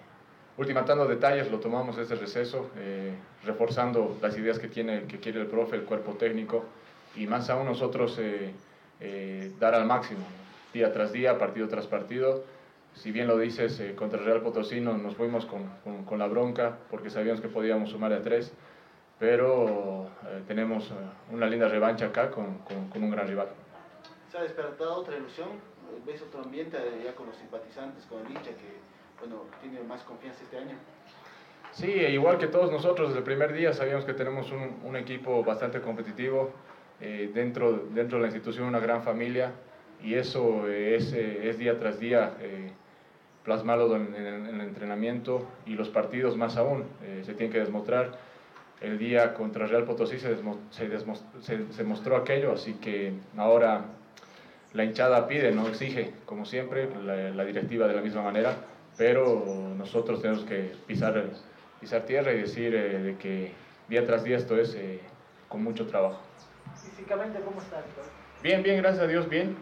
[0.57, 3.13] ultimatando detalles, lo tomamos este receso, eh,
[3.43, 6.65] reforzando las ideas que, tiene, que quiere el profe, el cuerpo técnico,
[7.15, 10.25] y más aún nosotros eh, dar al máximo,
[10.73, 12.43] día tras día, partido tras partido.
[12.95, 16.77] Si bien lo dices, contra el Real Potosí nos fuimos con, con, con, la bronca,
[16.89, 18.51] porque sabíamos que podíamos sumar a tres,
[19.17, 20.09] pero
[20.47, 20.91] tenemos
[21.31, 23.47] una linda revancha acá con, con un gran rival.
[24.31, 25.47] ¿Se ha despertado otra ilusión?
[26.05, 28.79] ¿Ves otro ambiente ya con los simpatizantes, con el hincha que
[29.19, 30.75] bueno, tiene más confianza este año?
[31.71, 35.43] Sí, igual que todos nosotros, desde el primer día sabíamos que tenemos un, un equipo
[35.43, 36.51] bastante competitivo,
[37.01, 39.53] eh, dentro, dentro de la institución una gran familia
[40.03, 42.71] y eso es, es día tras día eh,
[43.43, 47.59] plasmado en, en, en, el entrenamiento y los partidos más aún, eh, se tienen que
[47.59, 48.17] demostrar.
[48.81, 53.11] El día contra Real Potosí se, desmo, se, desmo, se, se mostró aquello, así que
[53.35, 53.85] ahora
[54.73, 58.55] la hinchada pide, no exige, como siempre, la, la, directiva de la misma manera,
[58.97, 61.25] pero nosotros tenemos que pisar,
[61.81, 63.51] pisar tierra y decir eh, de que
[63.87, 65.01] día tras día esto es eh,
[65.47, 66.21] con mucho trabajo.
[66.75, 67.83] Físicamente, ¿cómo está,
[68.41, 69.57] Bien, bien, gracias a Dios, bien.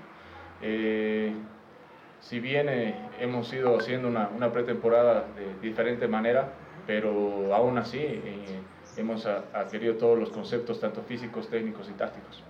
[0.62, 1.34] Eh,
[2.20, 6.50] si bien eh, hemos ido haciendo una, una, pretemporada de diferente manera,
[6.86, 8.60] pero aún así eh,
[8.98, 12.44] hemos adquirido todos los conceptos, tanto físicos, técnicos y tácticos.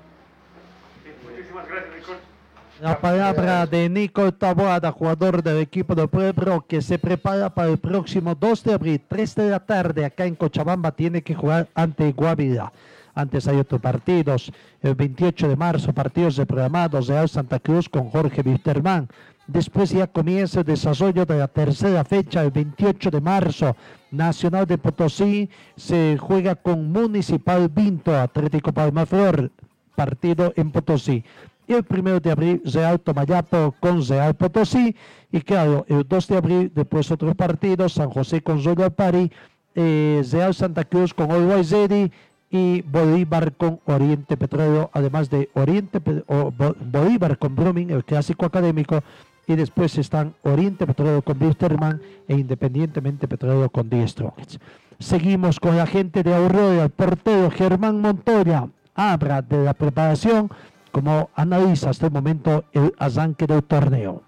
[1.24, 2.38] Muchísimas gracias, Nicole.
[2.80, 7.80] La palabra de Nico Taboada, jugador del equipo de Pueblo, que se prepara para el
[7.80, 12.12] próximo 2 de abril, 3 de la tarde, acá en Cochabamba, tiene que jugar ante
[12.12, 12.72] Guavirá.
[13.18, 14.52] Antes hay otros partidos.
[14.80, 19.08] El 28 de marzo, partidos de programados Real Santa Cruz con Jorge Wisterman.
[19.48, 23.76] Después ya comienza el desarrollo de la tercera fecha, el 28 de marzo.
[24.12, 29.52] Nacional de Potosí se juega con Municipal Vinto, Atlético Palmaflor,
[29.96, 31.24] partido en Potosí.
[31.68, 34.96] El primero de abril, Real Tomayapo con Real Potosí.
[35.32, 39.32] Y claro, el 2 de abril, después otros partidos, San José con Zoya Pari,
[39.80, 42.12] eh, Real Santa Cruz con Always Ready
[42.50, 49.02] y Bolívar con Oriente Petróleo, además de Oriente o Bolívar con Blooming, el clásico académico,
[49.48, 54.60] y después están Oriente Petróleo con Bisterman e Independientemente Petróleo con Die Strongets.
[55.00, 60.50] Seguimos con la gente de Aurora, el portero Germán Montoya, habla de la preparación,
[60.92, 64.24] como analiza hasta el momento el arranque del torneo.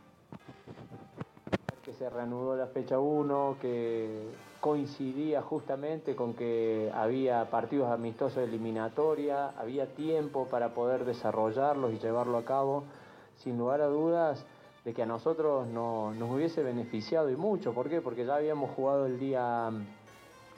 [1.84, 4.28] Que se reanudó la fecha 1, que
[4.60, 11.99] coincidía justamente con que había partidos amistosos de eliminatoria, había tiempo para poder desarrollarlos y
[11.99, 12.84] llevarlo a cabo,
[13.38, 14.45] sin lugar a dudas
[14.84, 17.74] de que a nosotros no, nos hubiese beneficiado y mucho.
[17.74, 18.01] ¿Por qué?
[18.01, 19.72] Porque ya habíamos jugado el día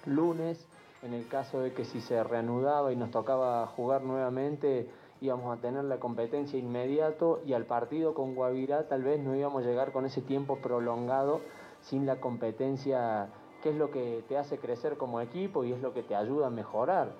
[0.06, 0.66] lunes,
[1.04, 4.88] en el caso de que si se reanudaba y nos tocaba jugar nuevamente,
[5.20, 9.64] íbamos a tener la competencia inmediato y al partido con Guavirá tal vez no íbamos
[9.64, 11.41] a llegar con ese tiempo prolongado
[11.82, 13.30] sin la competencia
[13.62, 16.47] que es lo que te hace crecer como equipo y es lo que te ayuda
[16.47, 17.12] a mejorar.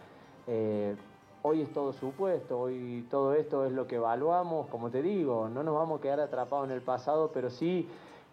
[0.48, 0.96] Eh,
[1.44, 5.64] hoy es todo supuesto, hoy todo esto es lo que evaluamos, como te digo, no
[5.64, 7.88] nos vamos a quedar atrapados en el pasado, pero sí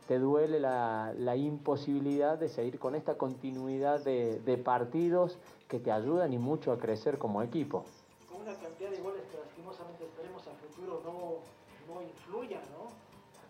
[0.06, 5.36] te duele la, la imposibilidad de seguir con esta continuidad de, de, partidos
[5.68, 7.84] que te ayudan y mucho a crecer como equipo.
[8.30, 12.88] Con una cantidad de goles que lastimosamente esperemos a futuro no, no influyan, ¿no?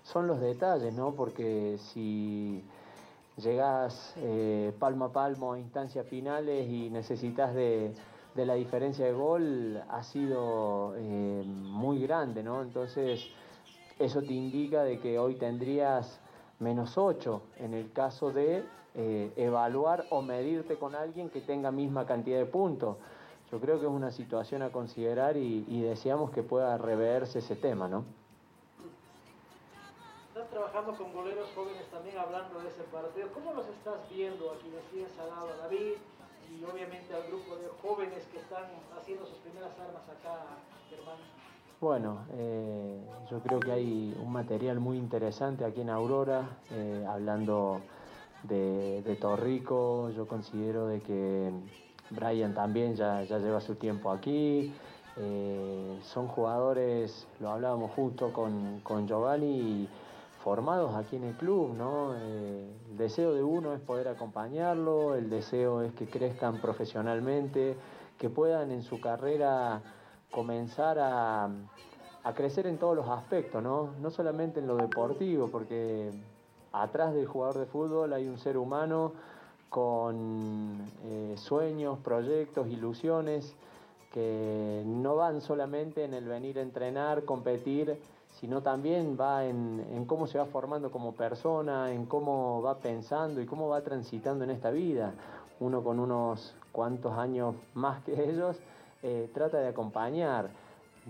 [0.03, 1.13] Son los detalles, ¿no?
[1.13, 2.65] Porque si
[3.39, 7.95] llegás eh, palmo a palmo a instancias finales y necesitas de,
[8.35, 12.63] la diferencia de gol, ha sido eh, muy grande, ¿no?
[12.63, 13.27] Entonces,
[13.99, 16.21] eso te indica de que hoy tendrías
[16.61, 18.63] menos 8 en el caso de
[18.95, 22.97] eh, evaluar o medirte con alguien que tenga misma cantidad de puntos.
[23.51, 27.57] Yo creo que es una situación a considerar y, y deseamos que pueda reverse ese
[27.57, 28.05] tema, ¿no?
[30.49, 33.29] Estás trabajando con goleros jóvenes también hablando de ese partido.
[33.35, 34.71] ¿Cómo los estás viendo aquí?
[34.71, 36.01] Decías al lado David,
[36.49, 38.65] y obviamente al grupo de jóvenes que están
[38.99, 40.57] haciendo sus primeras armas acá,
[40.91, 41.21] hermano?
[41.83, 42.99] Bueno, eh,
[43.31, 47.83] yo creo que hay un material muy interesante aquí en Aurora, eh, hablando
[48.45, 51.53] de, de, Torrico, yo considero de que
[52.09, 54.73] Brian también ya, ya lleva su tiempo aquí,
[55.19, 59.87] eh, son jugadores, lo hablábamos justo con, con Giovanni,
[60.49, 62.15] formados aquí en el club, ¿no?
[62.17, 67.77] Eh, el deseo de uno es poder acompañarlo, el deseo es que crezcan profesionalmente,
[68.17, 69.83] que puedan en su carrera
[70.31, 71.51] comenzar a,
[72.35, 73.91] crecer en todos los aspectos, ¿no?
[74.01, 76.13] No solamente en lo deportivo, porque
[76.73, 79.13] atrás del jugador de fútbol hay un ser humano
[79.69, 83.55] con eh, sueños, proyectos, ilusiones,
[84.15, 88.01] que no van solamente en el venir a entrenar, competir,
[88.41, 93.47] sino también va en, cómo se va formando como persona, en cómo va pensando y
[93.47, 95.13] cómo va transitando en esta vida.
[95.61, 98.57] Uno con unos cuantos años más que ellos
[99.03, 100.51] eh, trata de acompañar.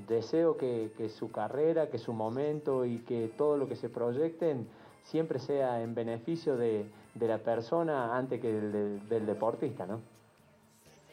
[0.08, 4.66] Deseo que, su carrera, que su momento y que todo lo que se proyecten
[5.02, 6.86] siempre sea en beneficio de,
[7.20, 10.00] la persona antes que del, del deportista, ¿no?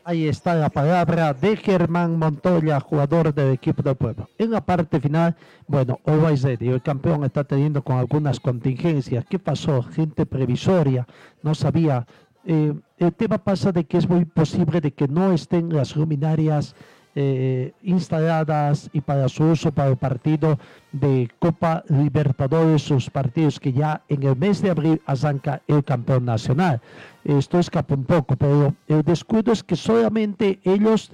[0.08, 4.30] Ahí está la palabra de Germán Montoya, jugador del equipo del pueblo.
[4.38, 5.36] En la parte final,
[5.66, 9.26] bueno, Ovaizedi, el campeón está teniendo con algunas contingencias.
[9.28, 9.82] ¿Qué pasó?
[9.82, 11.08] Gente previsoria,
[11.42, 12.06] no sabía.
[12.46, 16.76] Eh, el tema pasa de que es muy posible de que no estén las luminarias
[17.16, 20.60] eh, instaladas y para su uso para el partido
[20.92, 26.26] de Copa Libertadores, sus partidos que ya en el mes de abril arranca el campeón
[26.26, 26.82] nacional.
[27.24, 31.12] Esto escapa un poco, pero el descuido es que solamente ellos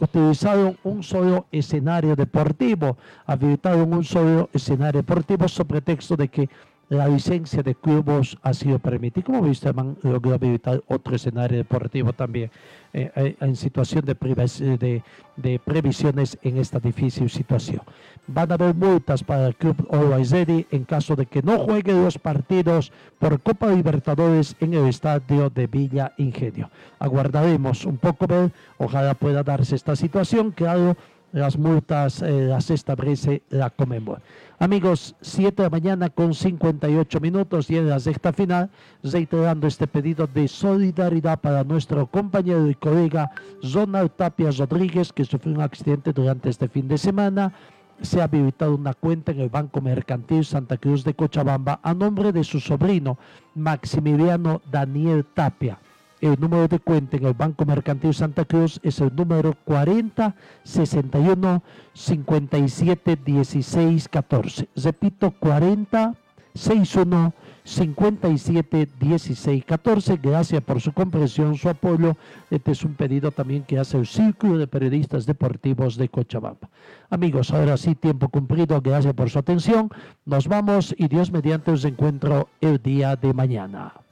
[0.00, 6.48] utilizaron un solo escenario deportivo, habilitaron un solo escenario deportivo sobre texto de que
[6.88, 9.24] la licencia de clubes ha sido permitida.
[9.24, 12.50] Como viste, han logrado habilitar otro escenario deportivo también
[12.92, 15.02] eh, eh, en situación de, de,
[15.36, 17.82] de, previsiones en esta difícil situación.
[18.26, 22.18] Van a haber multas para el club Ready en caso de que no juegue los
[22.18, 26.70] partidos por Copa Libertadores en el estadio de Villa Ingenio.
[26.98, 30.96] Aguardaremos un poco ver, ojalá pueda darse esta situación, claro
[31.34, 34.20] las multas eh, las establece la Comembol.
[34.60, 38.70] Amigos, 7 de la mañana con 58 minutos y en la sexta final,
[39.02, 43.32] reiterando este pedido de solidaridad para nuestro compañero y colega
[43.74, 47.52] Ronald Tapia Rodríguez, que sufrió un accidente durante este fin de semana.
[48.00, 52.30] Se ha habilitado una cuenta en el Banco Mercantil Santa Cruz de Cochabamba a nombre
[52.30, 53.18] de su sobrino
[53.56, 55.78] Maximiliano Daniel Tapia.
[56.20, 61.62] El número de cuenta en el Banco Mercantil Santa Cruz es el número 40 61
[61.92, 64.68] 57 16 14.
[64.76, 66.14] Repito, 40
[66.54, 67.34] 61
[67.64, 70.16] 57 16 14.
[70.22, 72.16] Gracias por su comprensión, su apoyo.
[72.50, 76.68] Este es un pedido también que hace el Círculo de Periodistas Deportivos de Cochabamba.
[77.10, 78.80] Amigos, ahora sí, tiempo cumplido.
[78.80, 79.90] Gracias por su atención.
[80.26, 84.03] Nos vamos y Dios mediante os encuentro el día de mañana.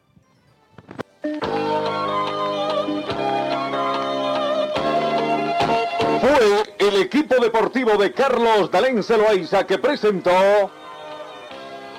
[6.88, 10.68] El equipo deportivo de Carlos Dalén Celoaiza que presentó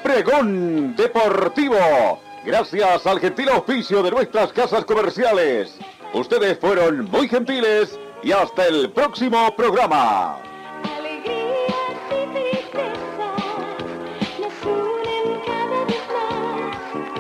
[0.04, 2.20] Pregón Deportivo.
[2.44, 5.78] Gracias al gentil oficio de nuestras casas comerciales.
[6.14, 10.43] Ustedes fueron muy gentiles y hasta el próximo programa.